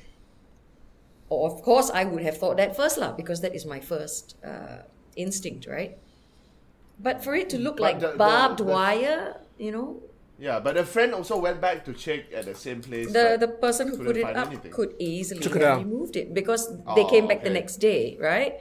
[1.30, 4.36] Or of course, I would have thought that first, lah, because that is my first
[4.43, 4.84] uh,
[5.15, 5.97] instinct, right?
[6.99, 9.89] But for it to look But like the- the- barbed the- wire, you know,
[10.39, 13.11] Yeah, but a friend also went back to check at the same place.
[13.11, 14.72] the the person who put it up anything.
[14.72, 15.84] could easily Took it have out.
[15.84, 16.63] removed it because
[16.95, 18.53] they Oh, came back the next day, right?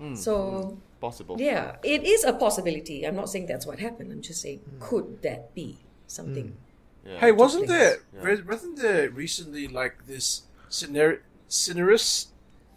[0.00, 1.36] Mm, So possible.
[1.40, 3.04] Yeah, it is a possibility.
[3.06, 4.12] I'm not saying that's what happened.
[4.12, 4.78] I'm just saying, Hmm.
[4.80, 6.56] could that be something
[7.04, 7.18] Yeah.
[7.20, 7.78] Hey, wasn't things.
[7.78, 8.22] there Yeah.
[8.22, 12.28] re- wasn't there recently like this Ciner- Cinereous,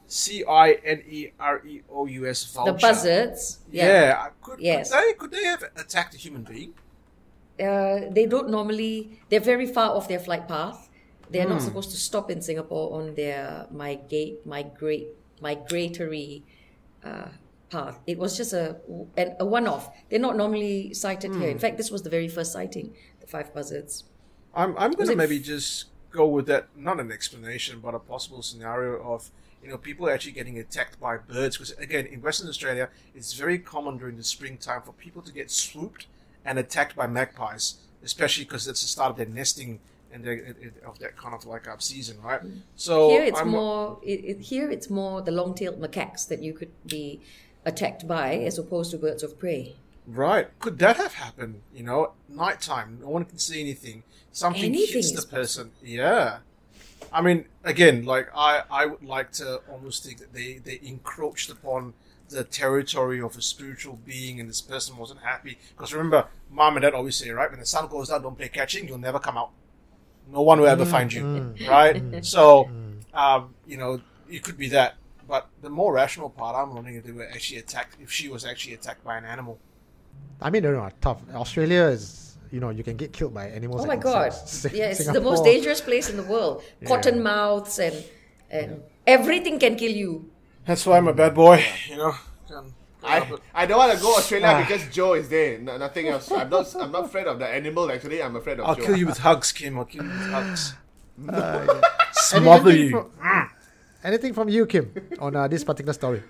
[0.07, 2.71] C I N E R E O U S vulture?
[2.73, 3.59] The buzzards.
[3.71, 3.85] Yeah.
[3.85, 4.29] Yeah.
[4.41, 4.89] Could, Yes.
[4.91, 6.73] could they could they have attacked a human being?
[7.59, 9.19] Uh, they don't normally.
[9.29, 10.89] They're very far off their flight path.
[11.29, 15.07] They're not supposed to stop in Singapore on their migrate migrate
[15.41, 16.43] migratory
[17.03, 17.29] uh,
[17.69, 17.99] path.
[18.07, 18.77] It was just a
[19.17, 19.89] a, a one-off.
[20.09, 21.49] They're not normally sighted here.
[21.49, 21.61] In Hmm.
[21.61, 22.95] fact, this was the very first sighting.
[23.19, 24.03] The five buzzards.
[24.53, 26.67] I'm I'm gonna maybe f- just go with that.
[26.75, 29.31] Not an explanation, but a possible scenario of
[29.63, 31.57] you know people actually getting attacked by birds.
[31.57, 35.49] Because again, in Western Australia, it's very common during the springtime for people to get
[35.51, 36.07] swooped
[36.43, 39.79] and attacked by magpies, especially because it's the start of their nesting
[40.13, 42.43] and their, it, it- of that kind of like up season, right?
[42.43, 42.61] Mm.
[42.75, 43.99] So here it's I'm- more.
[44.03, 47.21] It, it, here it's more the long-tailed macaques that you could be
[47.65, 49.75] attacked by, as opposed to birds of prey.
[50.07, 50.47] Right.
[50.59, 51.61] Could that have happened?
[51.73, 54.03] You know, nighttime, no one can see anything.
[54.31, 55.71] Something Anything hits the person.
[55.83, 56.37] Yeah.
[57.13, 61.49] I mean, again, like I, I would like to almost think that they, they encroached
[61.51, 61.93] upon
[62.29, 65.57] the territory of a spiritual being, and this person wasn't happy.
[65.75, 68.47] Because remember, mom and dad always say, right, when the sun goes down, don't play
[68.47, 69.51] catching, you'll never come out.
[70.29, 70.91] No one will ever mm.
[70.91, 71.67] find you, mm.
[71.67, 71.95] right?
[71.95, 72.25] Mm.
[72.25, 72.69] So,
[73.13, 74.95] um, you know, it could be that.
[75.27, 78.43] But the more rational part, I'm wondering if they were actually attacked, if she was
[78.43, 79.59] actually attacked by an animal.
[80.41, 81.21] I mean, no, no, tough.
[81.33, 83.81] Australia is, you know, you can get killed by animals.
[83.81, 84.27] Oh my god!
[84.27, 84.51] insects.
[84.61, 86.63] Sing- Yeah, it's the most dangerous place in the world.
[86.83, 88.03] Cottonmouths and
[88.49, 90.29] and everything can kill you.
[90.65, 92.13] That's why I'm a bad boy, you know.
[92.47, 92.73] Can't-
[93.03, 95.57] I, I don't want to go Australia because Joe is there.
[95.57, 96.31] No, nothing else.
[96.31, 96.75] I'm not.
[96.75, 97.91] I'm not afraid of the animal.
[97.91, 98.85] Actually, I'm afraid of I'll Joe.
[98.85, 99.77] kill you with hugs, Kim.
[99.77, 100.73] I'll kill you with hugs.
[101.29, 101.81] Any-
[102.13, 102.91] Smother anything you.
[102.91, 103.49] From,
[104.03, 106.23] anything from you, Kim, on uh, this particular story?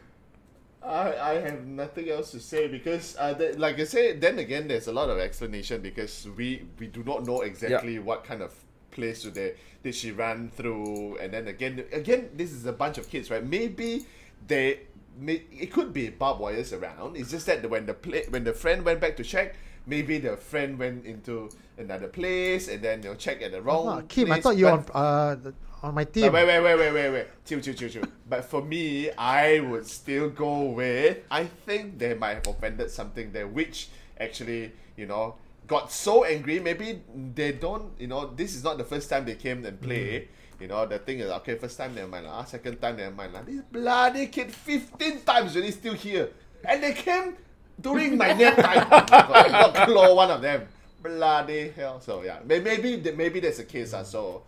[0.84, 4.68] I, I have nothing else to say because, uh, the, like I say, then again,
[4.68, 8.54] there's a lot of explanation because we we do not know exactly what kind of
[8.92, 13.10] place did did she run through, and then again, again, this is a bunch of
[13.10, 13.46] kids, right?
[13.46, 14.06] Maybe
[14.48, 14.80] they, may,
[15.28, 17.18] it could be barbed wires around.
[17.18, 19.56] It's just that when the play, when the friend went back to check,
[19.86, 23.88] maybe the friend went into another place and then you know check at the wrong.
[23.88, 25.52] Ah, Kim, I thought you were on, uh,
[25.84, 26.32] on my team.
[26.32, 27.28] wait, wait, wait, wait, wait, wait.
[27.46, 28.04] Chill, chill, chill, chill.
[28.30, 31.20] But for me, I would still go with.
[31.30, 33.90] I think they might have offended something there, which
[34.20, 35.36] actually, you know,
[35.68, 36.60] got so angry.
[36.60, 37.02] Maybe
[37.36, 40.28] they don't, you know, this is not the first time they came and play.
[40.62, 42.26] You know, the thing is, okay, first time, never mind.
[42.28, 42.46] lah.
[42.46, 43.34] Second time, never mind.
[43.34, 43.42] lah.
[43.42, 46.30] This bloody kid, 15 times and he's still here.
[46.64, 47.36] And they came
[47.82, 48.86] during my nap time.
[48.92, 50.68] I got claw one of them.
[51.02, 52.00] Bloody hell.
[52.00, 53.94] So, yeah, maybe, maybe that's the case.
[53.94, 54.44] Uh, so,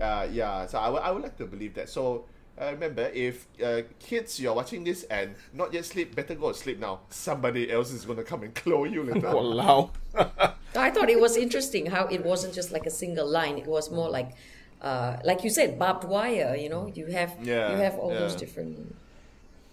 [0.00, 1.88] uh, yeah, so I would- I would like to believe that.
[1.88, 2.24] So
[2.60, 6.58] uh, remember, if uh, kids you're watching this and not yet sleep, better go to
[6.58, 7.06] sleep now.
[7.10, 9.30] Somebody else is gonna come and claw you later.
[9.30, 9.90] Walao.
[10.74, 13.58] I thought it was interesting how it wasn't just like a single line.
[13.58, 14.34] It was more like,
[14.82, 16.56] uh, like you said, barbed wire.
[16.56, 18.94] You know, you have Yeah, you have all those different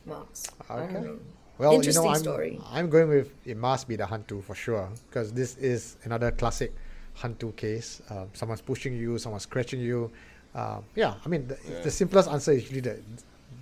[0.05, 0.47] marks.
[0.69, 0.93] Okay.
[0.93, 1.19] know.
[1.57, 2.59] Well, you Interesting know, I'm, story.
[2.69, 6.73] I'm going with it must be the Hantu for sure because this is another classic
[7.17, 8.01] Hantu case.
[8.09, 10.11] Um, someone's pushing you, someone's scratching you.
[10.53, 11.81] Um, yeah, I mean, the, Yeah.
[11.81, 12.99] the simplest answer is usually the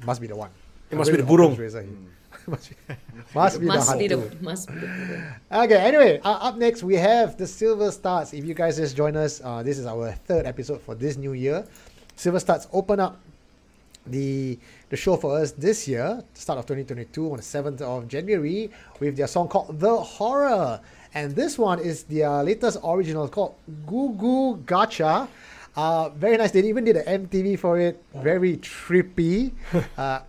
[0.06, 0.50] must be the one.
[0.90, 1.60] It must be the Occam's burung.
[1.60, 1.92] razor here.
[2.48, 2.76] Must be,
[3.34, 4.30] must be Must the be Hantu.
[4.30, 5.34] the must be the.
[5.52, 8.34] Okay, anyway, uh, up next we have the Silver Stars.
[8.34, 11.34] If you guys just join us, uh, this is our third episode for this new
[11.34, 11.66] year.
[12.16, 13.20] Silver Stars open up
[14.06, 18.70] the the show for us this year, start of 2022 on the 7th of January,
[19.00, 20.80] with their song called The Horror.
[21.16, 23.56] And this one is their latest original called
[23.88, 25.28] Goo Goo Gacha.
[25.76, 26.52] Uh, very nice.
[26.52, 28.04] They even did an MTV for it.
[28.16, 29.52] Very trippy.
[29.98, 30.20] uh,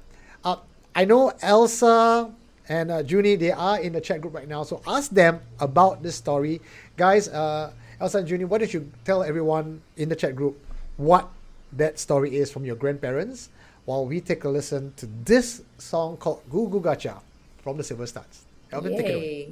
[0.95, 2.30] I know Elsa
[2.68, 4.62] and uh, Junie, they are in the chat group right now.
[4.62, 6.61] So ask them about this story.
[6.97, 10.59] Guys, uh, Elsa and Junie, why don't you tell everyone in the chat group
[10.97, 11.28] what
[11.72, 13.49] that story is from your grandparents
[13.84, 17.20] while we take a listen to this song called Goo Goo Gacha
[17.62, 18.45] from the Silver Stars.
[18.72, 19.49] Elvin, take it away.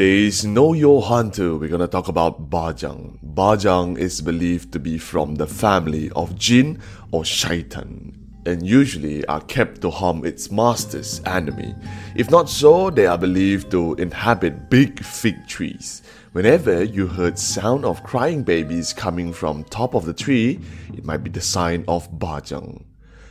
[0.00, 3.18] Today's Know Your Hantu, we're gonna talk about Bajang.
[3.34, 6.80] Bajang is believed to be from the family of Jin
[7.10, 11.74] or Shaitan, and usually are kept to harm its master's enemy.
[12.16, 16.00] If not so, they are believed to inhabit big fig trees.
[16.32, 20.60] Whenever you heard sound of crying babies coming from top of the tree,
[20.94, 22.84] it might be the sign of Bajang.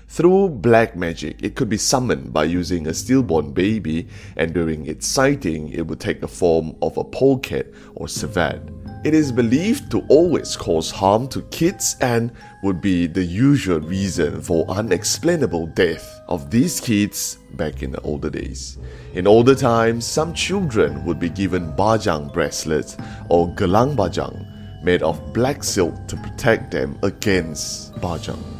[0.10, 5.06] Through black magic, it could be summoned by using a stillborn baby, and during its
[5.06, 8.60] sighting, it would take the form of a polecat or civet.
[9.06, 12.32] It is believed to always cause harm to kids and
[12.64, 18.32] would be the usual reason for unexplainable death of these kids back in the older
[18.32, 18.80] days.
[19.14, 22.98] In older times, some children would be given bajang bracelets
[23.30, 28.59] or gelang bajang made of black silk to protect them against bajang.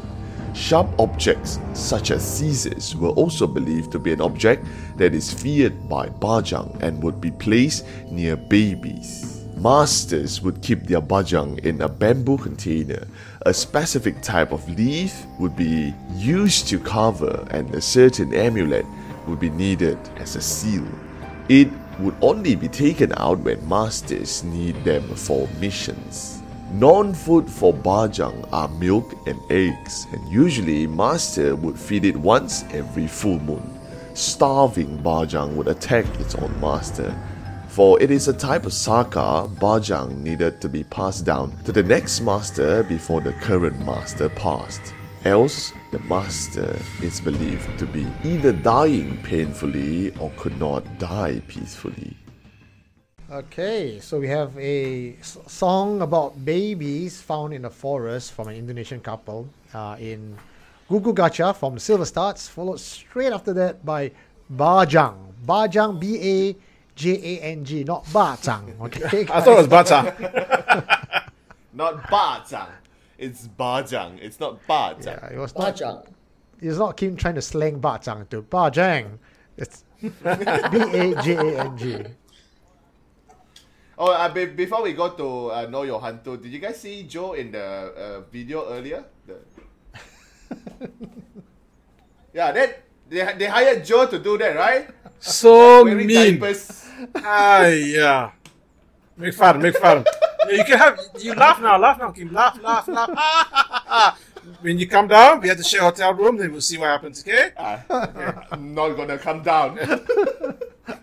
[0.54, 4.66] Sharp objects such as scissors were also believed to be an object
[4.98, 9.40] that is feared by Bajang and would be placed near babies.
[9.60, 13.06] Masters would keep their bajang in a bamboo container.
[13.42, 18.86] A specific type of leaf would be used to cover, and a certain amulet
[19.28, 20.88] would be needed as a seal.
[21.50, 21.68] It
[22.00, 26.39] would only be taken out when masters need them for missions.
[26.72, 32.64] Non food for Bajang are milk and eggs, and usually master would feed it once
[32.72, 33.80] every full moon.
[34.14, 37.16] Starving Bajang would attack its own master.
[37.70, 41.82] For it is a type of saka, Bajang needed to be passed down to the
[41.82, 44.94] next master before the current master passed.
[45.26, 52.16] Else, the master is believed to be either dying painfully or could not die peacefully.
[53.32, 58.56] Okay, so we have a s- song about babies found in the forest from an
[58.56, 60.36] Indonesian couple uh, in
[60.90, 64.10] Goo Goo Gacha from Silver Stars, followed straight after that by
[64.52, 65.16] Bajang.
[65.46, 66.56] Bajang, B A
[66.96, 68.74] J A N G, not Bajang.
[68.82, 70.02] Okay, I thought it was butter.
[71.74, 72.68] Not Bajang.
[73.20, 74.18] It's Bajang.
[74.20, 75.06] It's not Bajang.
[75.06, 75.76] Yeah, it was not.
[75.76, 76.08] Bajang.
[76.62, 79.20] It's not Kim trying to slang Bajang to Bajang.
[79.56, 82.04] It's B A J A N G.
[84.00, 87.04] Oh, uh, be- before we go to uh, Know Your Hantu, did you guys see
[87.04, 89.04] Joe in the uh, video earlier?
[89.28, 89.44] The...
[92.34, 94.88] yeah, that they, they hired Joe to do that, right?
[95.20, 96.40] So Wearing mean.
[96.40, 96.88] diapers.
[97.18, 98.32] Ah, yeah.
[99.18, 100.06] Make fun, make fun.
[100.48, 102.32] You can have, you laugh now, laugh now, Kim.
[102.32, 104.18] Laugh, laugh, laugh.
[104.62, 107.20] when you come down, we have to share hotel room, then we'll see what happens,
[107.20, 107.52] okay?
[107.60, 109.78] I'm not gonna come down.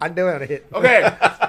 [0.00, 0.64] Underwear on the head.
[0.72, 1.42] Okay.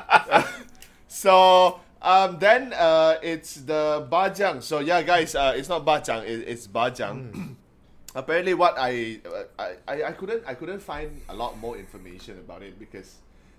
[1.17, 4.61] So um, then uh, it's the bajang.
[4.61, 6.23] So yeah, guys, uh, it's not bajang.
[6.23, 7.55] It, it's bajang.
[8.15, 12.37] Apparently, what I, uh, I I I couldn't I couldn't find a lot more information
[12.37, 13.15] about it because,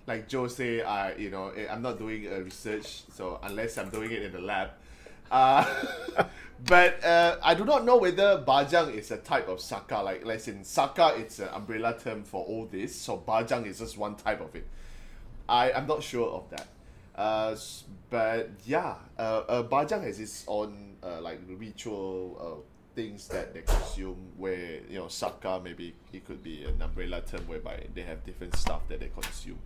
[0.07, 3.03] like Joe say, I you know eh, I'm not doing a research.
[3.11, 4.71] So unless I'm doing it in the lab.
[5.29, 5.67] Uh,
[6.65, 9.97] but uh, I do not know whether bajang is a type of saka.
[9.99, 12.95] Like, like in saka, it's an umbrella term for all this.
[12.95, 14.65] So bajang is just one type of it.
[15.49, 16.67] I I'm not sure of that.
[17.19, 17.53] Uh,
[18.09, 23.61] but yeah, uh, uh, Bajang has its own uh, like ritual uh, things that they
[23.61, 24.31] consume.
[24.37, 28.55] Where you know Saka maybe it could be an umbrella term whereby they have different
[28.55, 29.59] stuff that they consume.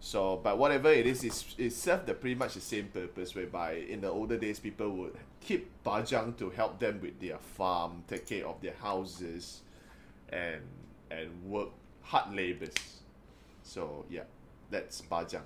[0.00, 3.36] So, but whatever it is, it's, it served the pretty much the same purpose.
[3.36, 8.02] Whereby in the older days, people would keep Bajang to help them with their farm,
[8.08, 9.60] take care of their houses,
[10.28, 10.62] and
[11.08, 11.68] and work
[12.02, 12.74] hard labors.
[13.62, 14.24] So yeah,
[14.70, 15.42] that's Bajang.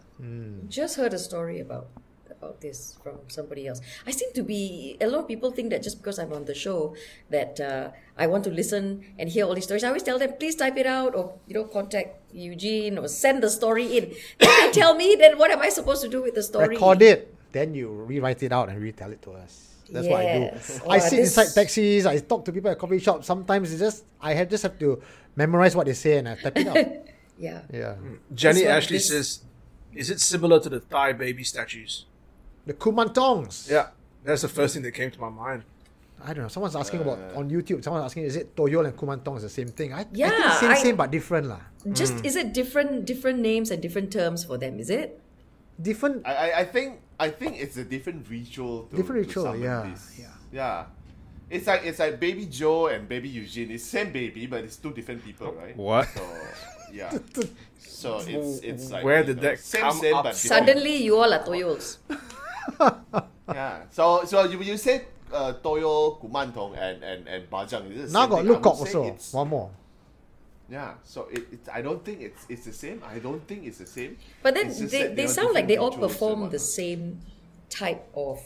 [0.68, 1.88] Just heard a story about
[2.30, 3.80] about this from somebody else.
[4.06, 6.54] I seem to be a lot of people think that just because I'm on the
[6.54, 6.94] show
[7.30, 9.84] that uh, I want to listen and hear all these stories.
[9.84, 13.42] I always tell them please type it out or you know contact Eugene or send
[13.42, 14.04] the story in.
[14.38, 16.76] Then they tell me then what am I supposed to do with the story?
[16.76, 19.70] Record it, then you rewrite it out and retell it to us.
[19.90, 20.40] That's what I do.
[20.48, 20.80] Yes.
[20.88, 22.06] I sit this- inside taxis.
[22.06, 23.26] I talk to people at coffee shops.
[23.26, 25.00] Sometimes it's just I have just have to
[25.36, 26.78] memorize what they say and I type it out.
[27.38, 27.62] Yeah.
[27.72, 27.96] yeah,
[28.34, 29.40] Jenny This Ashley this- says,
[29.92, 32.06] "Is it similar to the Thai baby statues?"
[32.66, 33.68] the kumantongs.
[33.70, 33.88] Yeah,
[34.24, 35.64] that's the first thing that came to my mind.
[36.22, 36.48] I don't know.
[36.48, 37.84] Someone's asking about Uh, on YouTube.
[37.84, 39.92] Someone's asking, is it Toyol and Kumantong is the same thing?
[39.92, 41.60] I, I Yeah, think same, I- same but different lah.
[41.92, 44.78] Just is it different different names and different terms for them?
[44.80, 45.20] Is it?
[45.82, 46.24] Different.
[46.26, 48.84] I, I, I think I think it's a different ritual.
[48.88, 50.02] To, Different to ritual, summon yeah, this.
[50.18, 50.34] yeah.
[50.50, 50.86] yeah.
[51.50, 53.70] It's like it's like baby Joe and baby Eugene.
[53.70, 55.76] It's same baby, but it's two different people, right?
[55.76, 56.08] What?
[56.08, 56.24] So
[56.94, 57.10] yeah.
[58.04, 60.24] So it's it's like Where you did know, that same come same up?
[60.28, 60.36] but.
[60.36, 61.96] Suddenly you all are toyos.
[63.48, 63.82] Yeah.
[63.90, 67.90] So so you you said uh, Toyo, Kumantong, and and and Bajang.
[67.92, 68.48] Is it the now same got thing?
[68.56, 69.00] Lukok also.
[69.08, 69.70] it's- One more.
[70.68, 70.94] Yeah.
[71.04, 73.02] So it, it I don't think it's it's the same.
[73.04, 74.16] I don't think it's the same.
[74.42, 76.58] But then It's just they, they sound like they all different rituals and perform the
[76.58, 77.20] same
[77.68, 78.40] type of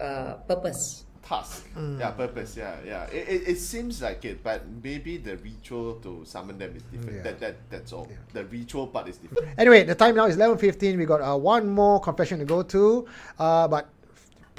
[0.00, 1.04] uh, purpose.
[1.26, 1.66] Task.
[1.76, 1.98] Mm.
[1.98, 2.56] Yeah, purpose.
[2.56, 3.04] Yeah, yeah.
[3.10, 7.16] It, it, it seems like it, but maybe the ritual to summon them is different.
[7.16, 7.22] Yeah.
[7.22, 8.08] That that that's all.
[8.32, 9.48] The ritual part is different.
[9.58, 10.96] Anyway, the time now is 11.15.
[10.96, 13.06] We got uh, one more confession to go to.
[13.38, 13.88] Uh, but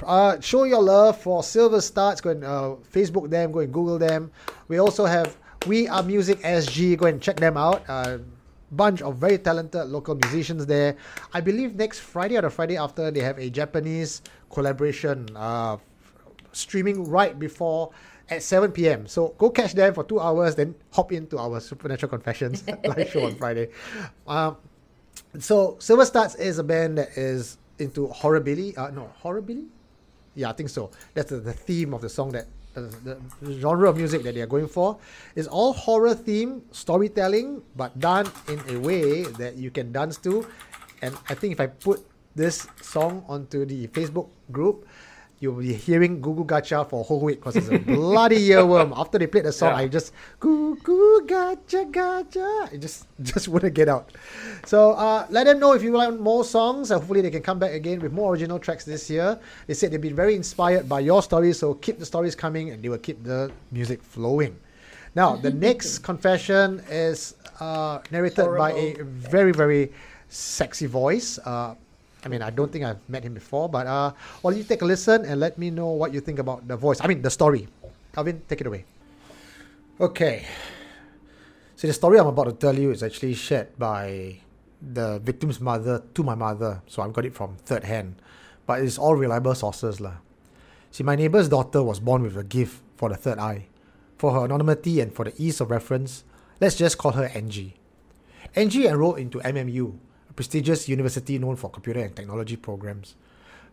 [0.04, 2.20] uh, show your love for Silver Stars.
[2.20, 3.50] Go and uh, Facebook them.
[3.50, 4.30] Go and Google them.
[4.68, 6.98] We also have We Are Music SG.
[6.98, 7.82] Go and check them out.
[7.88, 8.18] Uh,
[8.70, 10.96] bunch of very talented local musicians there.
[11.32, 15.78] I believe next Friday or the Friday after they have a Japanese collaboration uh,
[16.52, 17.90] streaming right before
[18.30, 19.06] at 7 p.m.
[19.06, 23.24] So go catch them for two hours, then hop into our Supernatural Confessions live show
[23.24, 23.70] on Friday.
[24.26, 24.56] Um,
[25.38, 28.76] so Silver Stars is a band that is into horrorbilly.
[28.76, 29.66] Uh, no, horrorbilly.
[30.34, 30.90] Yeah, I think so.
[31.14, 34.40] That's the, the theme of the song that the, the genre of music that they
[34.40, 34.98] are going for
[35.34, 40.46] is all horror theme storytelling, but done in a way that you can dance to.
[41.02, 44.86] And I think if I put this song onto the Facebook group,
[45.40, 48.92] you'll be hearing Goo Goo Gacha for a whole week because it's a bloody earworm.
[48.96, 49.76] After they played the song, Yeah.
[49.76, 52.72] I just Goo Goo Gacha Gacha.
[52.72, 54.10] It just just wouldn't get out.
[54.66, 56.90] So uh, let them know if you want more songs.
[56.90, 59.38] Uh, hopefully they can come back again with more original tracks this year.
[59.66, 62.82] They said they've been very inspired by your stories, so keep the stories coming and
[62.82, 64.56] they will keep the music flowing.
[65.14, 69.92] Now the next confession is uh, narrated by a very very
[70.28, 71.38] sexy voice.
[71.44, 71.74] Uh,
[72.24, 74.12] I mean, I don't think I've met him before, but uh,
[74.42, 76.98] well, you take a listen and let me know what you think about the voice.
[77.00, 77.68] I mean, the story.
[78.16, 78.84] Alvin, take it away.
[80.00, 80.44] Okay.
[81.76, 84.38] So the story I'm about to tell you is actually shared by
[84.82, 86.82] the victim's mother to my mother.
[86.86, 88.16] So I've got it from third hand,
[88.66, 90.18] but it's all reliable sources lah.
[90.90, 93.66] See, my neighbor's daughter was born with a gift for the third eye.
[94.16, 96.24] For her anonymity and for the ease of reference,
[96.60, 97.76] let's just call her Angie.
[98.56, 99.94] Angie enrolled into MMU,
[100.38, 103.16] prestigious university known for computer and technology programs.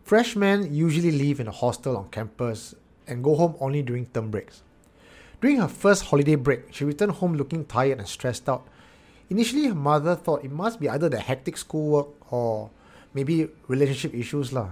[0.02, 2.74] Freshmen usually live in a hostel on campus
[3.06, 4.62] and go home only during term breaks.
[5.40, 8.66] During her first holiday break, she returned home looking tired and stressed out.
[9.30, 12.70] Initially, her mother thought it must be either the hectic schoolwork or
[13.14, 14.70] maybe relationship issues lah.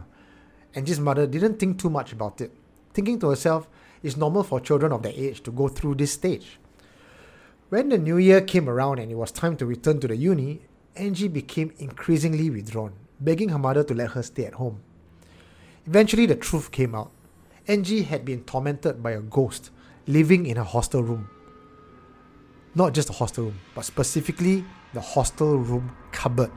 [0.75, 2.51] Angie's mother didn't think too much about it,
[2.93, 3.69] thinking to herself,
[4.03, 6.59] it's normal for children of their age to go through this stage.
[7.69, 10.63] When the new year came around and it was time to return to the uni,
[10.97, 14.81] Angie became increasingly withdrawn, begging her mother to let her stay at home.
[15.87, 17.11] Eventually, the truth came out.
[17.67, 19.71] Angie had been tormented by a ghost
[20.07, 21.29] living in her hostel room.
[22.75, 26.51] Not just the hostel room, but specifically the hostel room cupboard.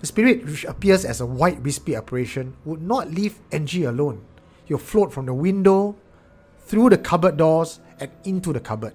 [0.00, 4.24] The spirit, which appears as a white wispy apparition, would not leave Angie alone.
[4.64, 5.96] He'll float from the window,
[6.60, 8.94] through the cupboard doors, and into the cupboard.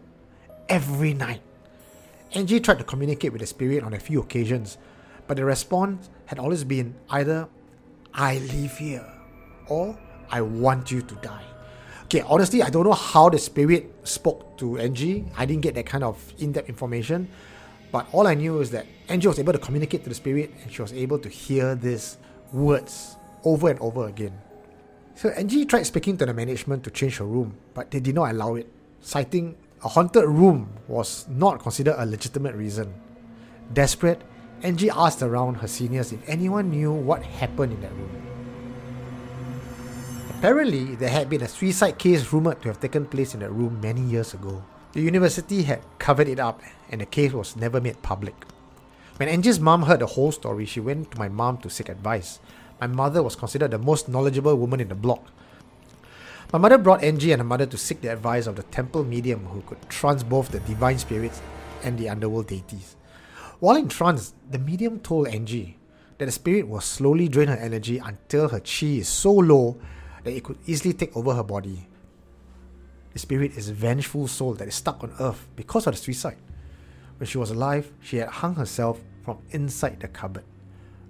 [0.69, 1.41] Every night.
[2.33, 4.77] Angie tried to communicate with the spirit on a few occasions,
[5.27, 7.47] but the response had always been either,
[8.13, 9.05] I live here,
[9.67, 9.97] or
[10.29, 11.43] I want you to die.
[12.05, 15.25] Okay, honestly, I don't know how the spirit spoke to Angie.
[15.37, 17.29] I didn't get that kind of in depth information.
[17.91, 20.71] But all I knew is that Angie was able to communicate to the spirit and
[20.71, 22.17] she was able to hear these
[22.51, 24.33] words over and over again.
[25.15, 28.31] So Angie tried speaking to the management to change her room, but they did not
[28.31, 28.67] allow it,
[29.01, 32.93] citing a haunted room was not considered a legitimate reason.
[33.73, 34.21] Desperate,
[34.61, 38.23] Angie asked around her seniors if anyone knew what happened in that room.
[40.29, 43.79] Apparently, there had been a suicide case rumored to have taken place in that room
[43.81, 44.63] many years ago.
[44.93, 48.35] The university had covered it up and the case was never made public.
[49.17, 52.39] When Angie's mom heard the whole story, she went to my mom to seek advice.
[52.79, 55.23] My mother was considered the most knowledgeable woman in the block.
[56.53, 59.43] My mother brought Angie and her mother to seek the advice of the temple medium
[59.47, 61.41] who could trance both the divine spirits
[61.81, 62.95] and the underworld deities.
[63.59, 65.79] While in trance, the medium told Angie
[66.19, 69.79] that the spirit will slowly drain her energy until her chi is so low
[70.23, 71.87] that it could easily take over her body.
[73.13, 76.37] The spirit is a vengeful soul that is stuck on earth because of the suicide.
[77.17, 80.43] When she was alive, she had hung herself from inside the cupboard.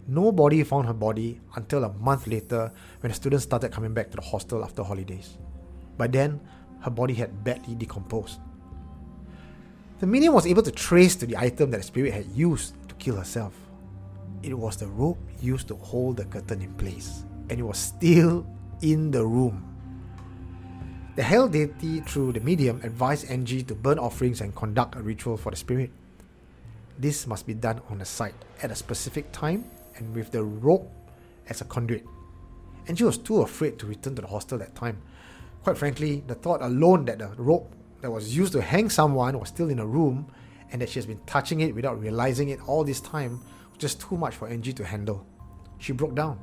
[0.08, 4.18] Nobody found her body until a month later when the students started coming back to
[4.18, 5.38] the hostel after holidays.
[5.98, 6.42] By then,
[6.82, 8.40] her body had badly decomposed.
[10.00, 12.96] The medium was able to trace to the item that the spirit had used to
[12.96, 13.54] kill herself.
[14.42, 18.46] It was the rope used to hold the curtain in place, and it was still
[18.82, 19.64] in the room.
[21.16, 25.38] The Hell deity, through the medium, advised Angie to burn offerings and conduct a ritual
[25.38, 25.92] for the spirit.
[27.00, 29.64] This must be done on the site at a specific time
[29.98, 30.92] and with the rope
[31.50, 32.06] as a conduit.
[32.88, 35.02] Angie was too afraid to return to the hostel that time.
[35.64, 39.50] Quite frankly, the thought alone that the rope that was used to hang someone was
[39.50, 40.28] still in a room
[40.72, 43.40] and that she has been touching it without realizing it all this time
[43.70, 45.26] was just too much for Angie to handle.
[45.78, 46.40] She broke down.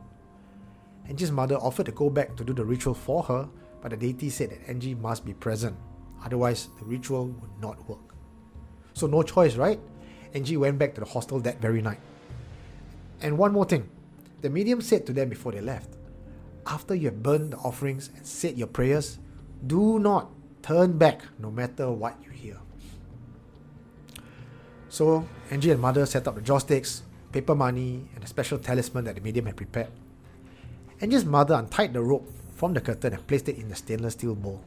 [1.09, 3.49] Angie's mother offered to go back to do the ritual for her,
[3.83, 5.77] but the deity said that Angie must be present,
[6.25, 8.15] otherwise, the ritual would not work.
[8.95, 9.81] So, no choice, right?
[10.35, 12.01] Angie went back to the hostel that very night.
[13.21, 13.89] And one more thing
[14.41, 15.91] the medium said to them before they left
[16.67, 19.19] after you have burned the offerings and said your prayers,
[19.67, 20.31] do not
[20.63, 22.59] turn back no matter what you hear.
[24.89, 26.65] So, Angie and mother set up the joss
[27.33, 29.91] paper money, and a special talisman that the medium had prepared.
[31.01, 34.35] Angie's mother untied the rope from the curtain and placed it in the stainless steel
[34.35, 34.65] bowl.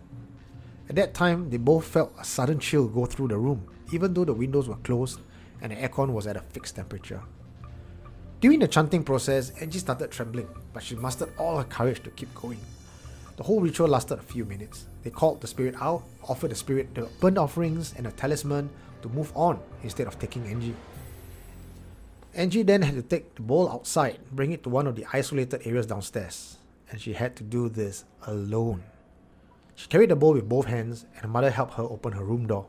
[0.89, 4.25] At that time, they both felt a sudden chill go through the room, even though
[4.25, 5.19] the windows were closed
[5.61, 7.21] and the aircon was at a fixed temperature.
[8.43, 12.35] During the chanting process, Angie started trembling, but she mustered all her courage to keep
[12.35, 12.59] going.
[13.37, 14.85] The whole ritual lasted a few minutes.
[15.01, 18.69] They called the spirit out, offered the spirit the burnt offerings and a talisman
[19.01, 20.75] to move on instead of taking Angie.
[22.33, 25.65] Angie then had to take the bowl outside, bring it to one of the isolated
[25.65, 26.57] areas downstairs,
[26.91, 28.83] and she had to do this alone.
[29.75, 32.47] She carried the bowl with both hands, and her mother helped her open her room
[32.47, 32.67] door.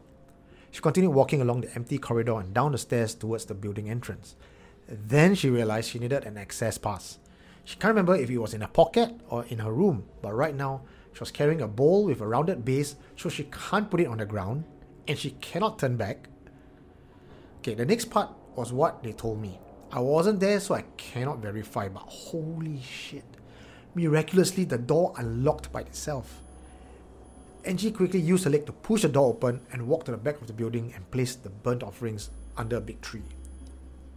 [0.71, 4.37] She continued walking along the empty corridor and down the stairs towards the building entrance.
[4.89, 7.19] Then she realized she needed an access pass.
[7.65, 10.55] She can't remember if it was in a pocket or in her room, but right
[10.55, 10.83] now
[11.13, 14.19] she was carrying a bowl with a rounded base, so she can't put it on
[14.19, 14.65] the ground
[15.09, 16.29] and she cannot turn back.
[17.59, 19.59] Okay, the next part was what they told me.
[19.91, 23.25] I wasn't there, so I cannot verify, but holy shit.
[23.95, 26.43] Miraculously, the door unlocked by itself.
[27.65, 30.41] Angie quickly used her leg to push the door open and walked to the back
[30.41, 33.23] of the building and placed the burnt offerings under a big tree.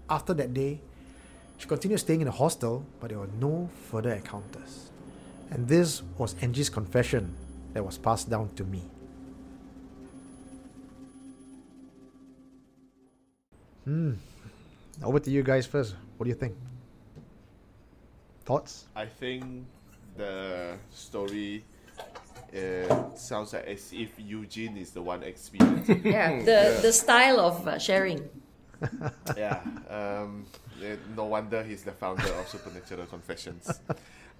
[0.09, 0.79] After that day,
[1.57, 4.91] she continued staying in the hostel, but there were no further encounters.
[5.49, 7.35] And this was Angie's confession
[7.73, 8.83] that was passed down to me.
[13.85, 14.13] Hmm.
[15.03, 15.95] Over to you guys first.
[16.17, 16.55] What do you think?
[18.43, 18.85] Thoughts?
[18.95, 19.65] I think
[20.15, 21.63] the story
[22.53, 26.01] uh, sounds like as if Eugene is the one experiencing.
[26.05, 28.27] Yeah, the, the style of uh, sharing.
[29.37, 29.61] yeah.
[29.89, 30.45] Um,
[30.83, 33.79] eh, no wonder he's the founder of Supernatural Confessions.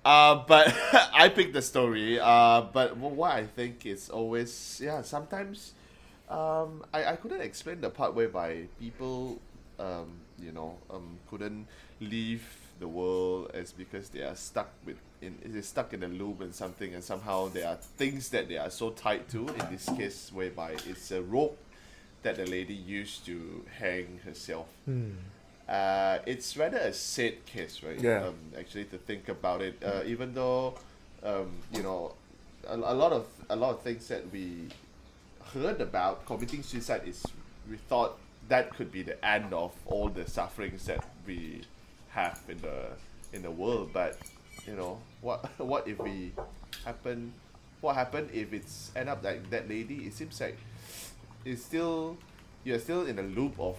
[0.06, 0.74] Uh, but
[1.14, 2.20] I picked the story.
[2.20, 5.02] Uh, but wh- what I think is always yeah.
[5.02, 5.74] Sometimes
[6.30, 9.40] um, I I couldn't explain the part whereby people
[9.80, 11.68] um, you know um, couldn't
[12.00, 12.46] leave
[12.80, 16.54] the world as because they are stuck with in they're stuck in a loop and
[16.54, 20.32] something and somehow there are things that they are so tied to in this case
[20.32, 21.58] whereby it's a rope
[22.28, 24.68] that the lady used to hang herself.
[25.68, 28.00] Uh, it's rather a sad case, right?
[28.00, 28.28] Yeah.
[28.28, 30.76] Um, actually, to think about it, uh, even though,
[31.24, 32.14] um, you know,
[32.68, 34.68] a, a lot of a lot of things that we
[35.54, 37.26] heard about committing suicide is
[37.70, 38.18] we thought
[38.50, 41.62] that could be the end of all the sufferings that we
[42.10, 42.92] have in the
[43.32, 43.92] in the world.
[43.94, 44.18] But
[44.66, 46.34] you know, what what if we
[46.84, 47.34] happen?
[47.80, 50.08] What happened if it's end up like that lady?
[50.08, 50.58] It seems like
[51.48, 52.18] it's still
[52.64, 53.78] you're still in a loop of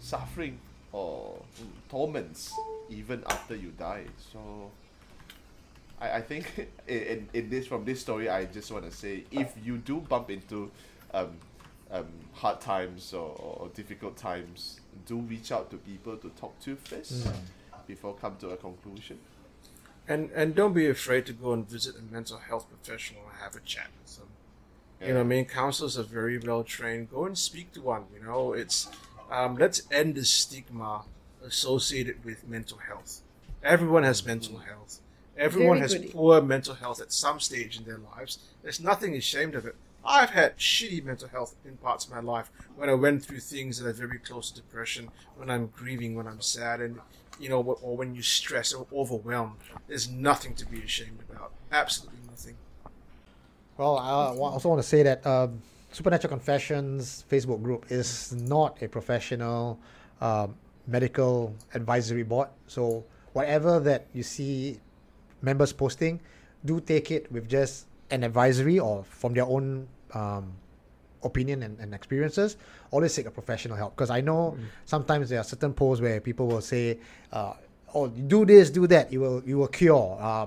[0.00, 0.58] suffering
[0.92, 1.42] or
[1.88, 2.52] torments
[2.88, 4.04] even after you die.
[4.32, 4.70] So
[6.00, 9.52] I, I think in, in, this from this story I just want to say if
[9.62, 10.70] you do bump into
[11.12, 11.36] um,
[11.90, 16.76] um, hard times or, or difficult times, do reach out to people to talk to
[16.76, 17.28] first
[17.86, 19.18] before come to a conclusion.
[20.08, 23.54] And and don't be afraid to go and visit a mental health professional and have
[23.54, 24.28] a chat with them.
[25.06, 25.44] You know I mean?
[25.44, 27.10] Counselors are very well trained.
[27.10, 28.04] Go and speak to one.
[28.14, 28.88] You know, it's
[29.30, 31.02] um, let's end the stigma
[31.44, 33.20] associated with mental health.
[33.62, 35.00] Everyone has mental health.
[35.36, 38.38] Everyone has poor mental health at some stage in their lives.
[38.62, 39.74] There's nothing ashamed of it.
[40.04, 43.78] I've had shitty mental health in parts of my life when I went through things
[43.78, 47.00] that are very close to depression, when I'm grieving, when I'm sad, and
[47.40, 49.56] you know, or when you stress or overwhelmed.
[49.88, 51.52] There's nothing to be ashamed about.
[51.72, 52.56] Absolutely nothing.
[53.76, 55.60] Well, I also want to say that um,
[55.90, 59.80] Supernatural Confessions Facebook group is not a professional
[60.20, 60.54] um,
[60.86, 62.48] medical advisory board.
[62.68, 64.78] So whatever that you see
[65.42, 66.20] members posting,
[66.64, 70.52] do take it with just an advisory or from their own um,
[71.24, 72.56] opinion and, and experiences.
[72.92, 76.46] Always seek a professional help because I know sometimes there are certain posts where people
[76.46, 76.98] will say,
[77.32, 77.54] uh,
[77.92, 79.12] "Oh, do this, do that.
[79.12, 80.46] You will, you will cure." Uh,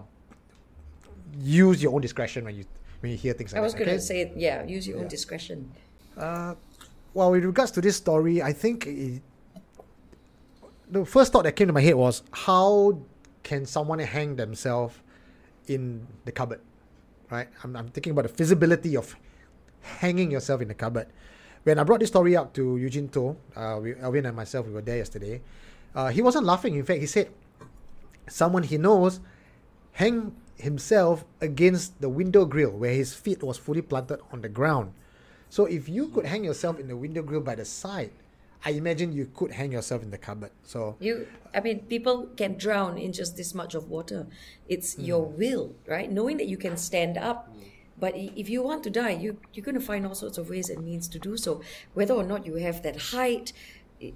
[1.40, 2.66] use your own discretion when you
[3.00, 4.00] when you hear things like I was going to okay?
[4.02, 5.10] say, yeah, use your own Yeah.
[5.10, 5.72] discretion.
[7.14, 9.22] Well, with regards to this story, I think it,
[10.90, 13.00] the first thought that came to my head was how
[13.44, 14.96] can someone hang themselves
[15.68, 16.62] in the cupboard,
[17.30, 17.48] right?
[17.64, 19.16] I'm, I'm thinking about the feasibility of
[19.82, 21.08] hanging yourself in the cupboard.
[21.64, 24.74] When I brought this story up to Eugene To, uh, we, Alvin and myself, we
[24.74, 25.42] were there yesterday.
[25.96, 26.76] Uh, he wasn't laughing.
[26.76, 27.30] In fact, he said
[28.30, 29.20] someone he knows
[29.94, 34.94] hang himself against the window grill where his feet was fully planted on the ground.
[35.50, 38.12] So if you could hang yourself in the window grill by the side,
[38.66, 40.52] I imagine you could hang yourself in the cupboard.
[40.64, 44.26] So You, I mean, people can drown in just this much of water.
[44.68, 45.08] It's mm.
[45.08, 46.12] your will, right?
[46.12, 47.54] Knowing that you can stand up.
[48.00, 50.70] But if you want to die, you, you're going to find all sorts of ways
[50.70, 51.62] and means to do so.
[51.94, 53.54] Whether or not you have that height,
[54.02, 54.14] i-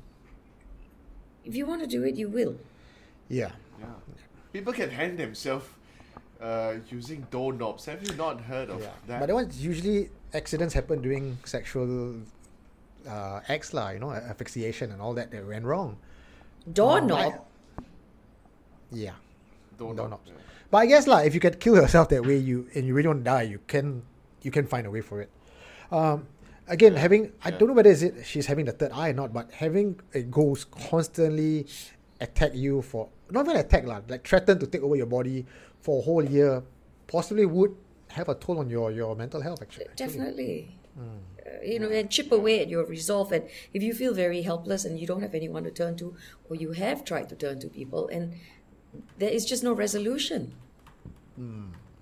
[1.45, 2.57] if you want to do it, you will.
[3.29, 3.87] yeah, Yeah.
[4.53, 5.65] People can hang themselves
[6.41, 7.85] uh, using doorknobs.
[7.85, 8.89] Have you not heard of yeah.
[9.07, 9.19] that?
[9.19, 12.15] But that one's usually accidents happen during sexual
[13.07, 13.89] uh, acts, lah.
[13.91, 15.97] You know, asphyxiation and all that that went wrong.
[16.71, 17.45] Doorknob.
[18.91, 19.11] Yeah.
[19.77, 19.97] Doorknob.
[19.97, 20.27] doorknobs.
[20.27, 20.33] Yeah.
[20.69, 23.07] But I guess like if you can kill yourself that way, you and you really
[23.07, 24.03] want to die, you can
[24.41, 25.29] you can find a way for it.
[25.91, 26.27] Um,
[26.67, 27.57] again, having I Yeah.
[27.57, 30.21] don't know whether is it she's having the third eye or not, but having a
[30.21, 31.67] ghost constantly
[32.21, 35.45] attack you for not even attack lah, like threaten to take over your body
[35.81, 36.63] for a whole year,
[37.07, 37.75] possibly would
[38.09, 39.61] have a toll on your your mental health.
[39.61, 39.87] Actually.
[39.95, 40.77] Definitely.
[40.99, 41.03] Uh,
[41.63, 43.31] you know, and chip away at your resolve.
[43.31, 46.15] And if you feel very helpless and you don't have anyone to turn to,
[46.49, 48.33] or you have tried to turn to people, and
[49.17, 50.53] there is just no resolution,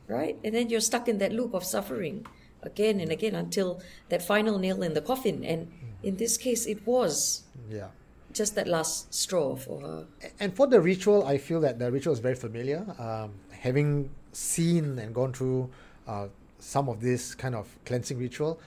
[0.08, 0.38] right?
[0.44, 2.26] And then you're stuck in that loop of suffering
[2.64, 5.44] again and again until that final nail in the coffin.
[5.46, 5.72] And
[6.04, 7.90] in this case, it was Yeah.
[8.34, 10.08] just that last straw for her.
[10.40, 12.86] and for the ritual, I feel that the ritual is very familiar.
[12.98, 15.70] Um, having seen and gone through
[16.07, 16.28] uh,
[16.60, 18.60] some of this kind of cleansing ritual,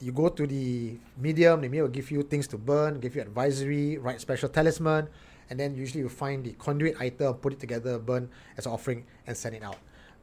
[0.00, 3.98] you go to the medium, the medium give you things to burn, give you advisory,
[3.98, 5.08] write special talisman,
[5.50, 9.04] and then usually you find the conduit item, put it together, burn as an offering,
[9.26, 9.76] and send it out.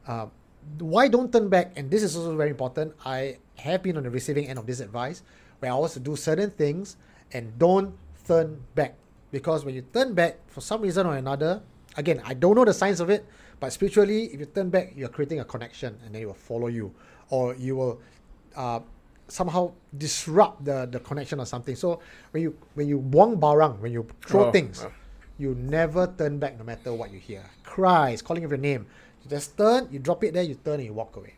[0.06, 0.30] Um,
[0.78, 1.72] why don't turn back?
[1.76, 2.94] And this is also very important.
[3.04, 5.22] I have been on the receiving end of this advice
[5.60, 6.96] where I also do certain things
[7.32, 7.94] and don't
[8.26, 8.94] turn back.
[9.30, 11.62] Because when you turn back for some reason or another,
[11.98, 13.26] again, I don't know the science of it,
[13.60, 16.68] but spiritually, if you turn back, you're creating a connection and then it will follow
[16.68, 16.94] you.
[17.28, 18.00] Or you will
[18.56, 18.80] uh,
[19.26, 21.76] somehow disrupt the, the connection or something.
[21.76, 22.00] So
[22.30, 24.92] when you when you buang barang, when you throw Oh, things, oh.
[25.36, 27.44] you never turn back no matter what you hear.
[27.64, 28.86] Cries, calling of your name.
[29.24, 31.34] You just turn, you drop it there, you turn and you walk away.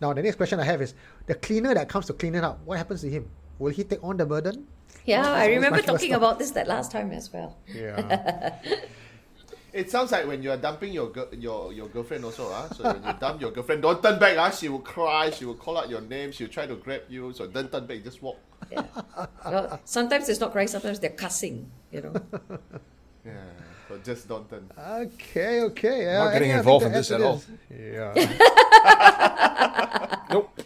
[0.00, 0.94] Now the next question I have is
[1.26, 3.28] the cleaner that comes to clean it up, what happens to him?
[3.58, 4.66] Will he take on the burden?
[5.04, 7.56] Yeah, I remember talking about this that last time as well.
[7.66, 8.54] Yeah.
[9.78, 12.66] It sounds like when you are dumping your girl, your your girlfriend also, ah.
[12.74, 14.50] So when you dump your girlfriend, don't turn back, ah.
[14.50, 15.30] She will cry.
[15.30, 16.32] She will call out your name.
[16.32, 17.32] She will try to grab you.
[17.32, 18.02] So don't turn back.
[18.02, 18.38] Just walk.
[18.72, 18.82] Yeah.
[19.46, 22.12] Well, sometimes it's not crying, sometimes they're cussing, you know.
[23.24, 23.32] Yeah.
[23.88, 24.68] But just don't turn.
[24.76, 26.02] okay, okay.
[26.02, 27.36] Yeah, Not getting yeah, involved in this at all.
[27.36, 27.94] adds to this.
[27.94, 28.14] Yeah.
[30.30, 30.60] Nope.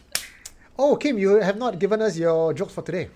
[0.79, 3.09] oh, Kim, you have not given us your jokes for today.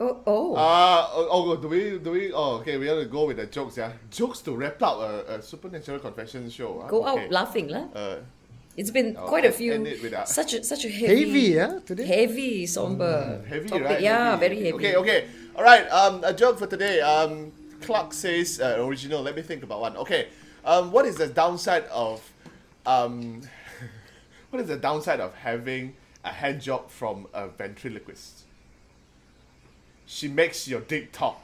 [0.00, 0.54] Oh, oh.
[0.56, 3.46] Uh, oh, oh, do we, do we, oh, okay, we have to go with the
[3.46, 3.92] jokes, yeah?
[4.10, 6.80] Jokes to wrap up a, a Supernatural Confession show.
[6.82, 7.24] ah, Go okay.
[7.24, 7.86] out laughing, lah.
[7.94, 8.16] Uh,
[8.76, 9.70] It's been Oh, quite a few.
[9.72, 10.26] end it with that.
[10.26, 12.06] Such a such a heavy, Heavy, yeah, today?
[12.10, 13.86] heavy, somber heavy, topic.
[13.86, 14.00] right?
[14.02, 14.74] Yeah, very heavy.
[14.74, 15.18] Okay, okay.
[15.54, 16.98] All right, um, a joke for today.
[16.98, 17.52] Um,
[17.86, 19.94] Clark says, uh, original, let me think about one.
[20.02, 20.26] Okay,
[20.66, 22.18] um, what is the downside of,
[22.82, 23.46] um,
[24.50, 25.94] what is the downside of having
[26.26, 28.43] a hand job from a ventriloquist?
[30.06, 31.40] She makes your dick talk.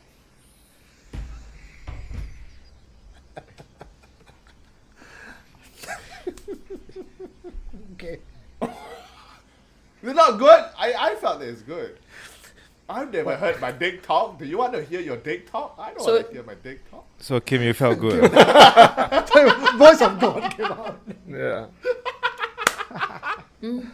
[7.94, 8.18] Okay.
[10.02, 10.64] This It's not good.
[10.78, 11.98] I, I felt it's good.
[12.88, 14.38] I've never heard my dick talk.
[14.38, 15.74] Do you want to hear your dick talk?
[15.78, 17.04] I don't So- want to hear my dick talk.
[17.18, 18.30] So Kim, you felt good.
[19.76, 20.98] Voice of God came out.
[21.28, 21.66] Yeah.
[23.62, 23.86] Mm.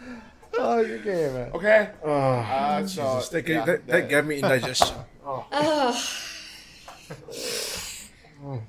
[0.59, 1.51] Oh, you okay, man.
[1.53, 1.91] Okay.
[2.05, 4.97] uh, so, Jesus, that, yeah, gave, that, that gave me indigestion.
[5.28, 5.43] Oh.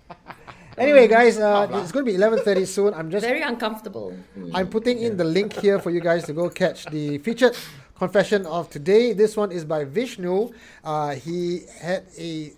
[0.78, 2.94] Anyway, guys, uh, it's going to be 11:30 soon.
[2.94, 4.14] I'm just Very uncomfortable.
[4.54, 7.58] I'm putting in the link here for you guys to go catch the featured
[7.98, 9.14] confession of today.
[9.14, 10.52] This one is by Vishnu.
[10.84, 12.54] Uh, he had a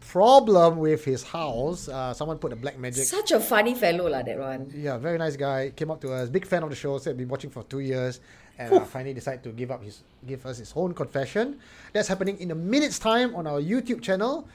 [0.00, 1.88] problem with his house.
[1.88, 3.04] Uh, someone put a black magic.
[3.04, 4.70] Such a funny fellow, lah, that one.
[4.74, 5.72] Yeah, very nice guy.
[5.74, 6.98] Came up to us, big fan of the show.
[6.98, 8.20] Said been watching for two years,
[8.58, 11.58] and uh, finally decide to give up his, give us his own confession.
[11.92, 14.48] That's happening in a minute's time on our YouTube channel.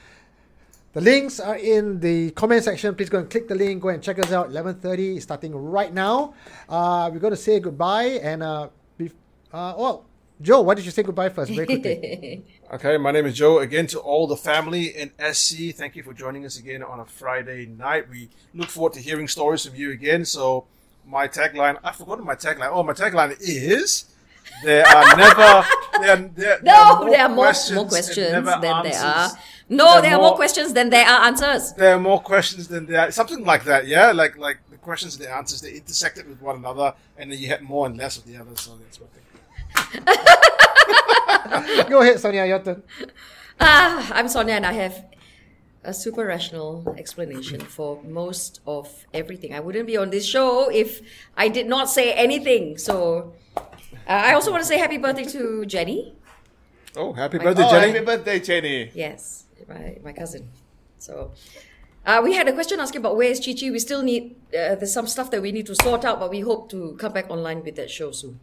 [0.93, 2.95] The links are in the comment section.
[2.95, 3.81] Please go and click the link.
[3.81, 4.49] Go and check us out.
[4.49, 6.33] 11:30 starting right now.
[6.67, 9.11] Uh, we're going to say goodbye and uh, be,
[9.53, 10.05] uh, well,
[10.41, 11.51] Joe, why did you say goodbye first?
[11.51, 12.43] Very quickly.
[12.69, 13.59] Okay, my name is Joe.
[13.59, 17.05] Again, to all the family in SC, thank you for joining us again on a
[17.05, 18.09] Friday night.
[18.09, 20.25] We look forward to hearing stories from you again.
[20.25, 20.65] So,
[21.07, 22.69] my tagline, I've forgotten my tagline.
[22.71, 24.05] Oh, my tagline is
[24.63, 25.65] there are never,
[26.01, 29.01] there, are- there, No, there are more, questions more questions never than there answers.
[29.03, 29.29] are.
[29.69, 31.73] No, There are there are more more- questions than there are answers.
[31.73, 33.11] There are more questions than there are.
[33.11, 34.11] Something like that, yeah?
[34.11, 37.47] Like like the questions and the answers, they intersected with one another, and then you
[37.47, 38.61] had more and less of the others.
[38.61, 39.09] So that's what
[39.75, 39.89] I
[41.75, 41.89] think.
[41.89, 42.45] go ahead, Sonia.
[42.45, 42.81] Your turn.
[43.59, 45.03] Ah, I'm Sonia and I have
[45.87, 49.53] a super rational explanation for most of everything.
[49.53, 51.01] I wouldn't be on this show if
[51.35, 52.77] I did not say anything.
[52.77, 53.61] So uh,
[54.29, 56.13] I also want to say happy birthday to Jenny.
[56.95, 57.91] Oh, happy My- birthday, Oh, Jenny.
[57.93, 58.91] happy birthday, Jenny.
[58.93, 60.49] Yes, my, my cousin.
[60.99, 61.31] So
[62.05, 63.71] uh, we had a question asking about where is Chi Chi.
[63.71, 66.41] We still need, uh, there's some stuff that we need to sort out, but we
[66.41, 68.39] hope to come back online with that show soon.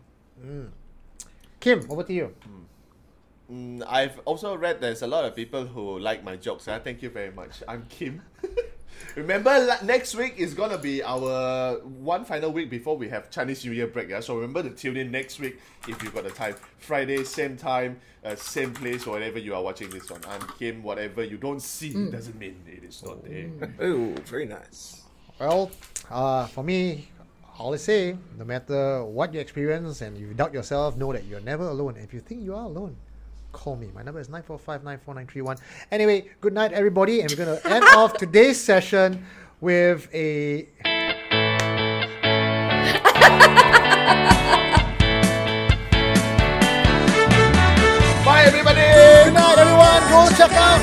[1.61, 2.35] Kim, over to you.
[2.49, 2.64] Mm,
[3.87, 6.67] I've also read there's a lot of people who like my jokes.
[6.67, 6.79] Huh?
[6.83, 7.63] Thank you very much.
[7.69, 8.23] I'm Kim.
[9.17, 13.65] Remember, la- next week is gonna be our one final week before we have Chinese
[13.65, 14.09] New Year break.
[14.09, 14.21] Yeah?
[14.21, 16.55] So remember to tune in next week if you've got the time.
[16.79, 20.21] Friday, same time, uh, same place, wherever you are watching this on.
[20.29, 20.83] I'm Kim.
[20.83, 23.51] Whatever you don't see doesn't mean it is not there.
[23.81, 25.03] Oh, very nice.
[25.39, 25.71] Well,
[26.11, 27.09] uh, for me,
[27.59, 31.41] all I say, no matter what you experience and you doubt yourself, know that you're
[31.41, 31.97] never alone.
[31.99, 32.97] If you think you are alone,
[33.55, 33.91] call me.
[33.95, 35.59] My number is 945-94931.
[35.91, 37.21] Anyway, good night, everybody.
[37.23, 39.25] And we're going to end off today's session
[39.61, 40.69] with a...
[48.27, 48.81] Bye, everybody.
[48.83, 50.03] Good night, everyone.
[50.11, 50.83] Go check out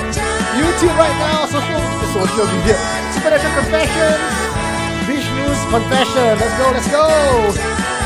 [0.58, 1.46] YouTube right now.
[1.46, 1.82] Social,
[2.16, 2.80] social media.
[3.14, 4.24] Supernatural Confessions.
[5.06, 6.40] Vishnu's Confession.
[6.40, 8.01] Let's go, let's go.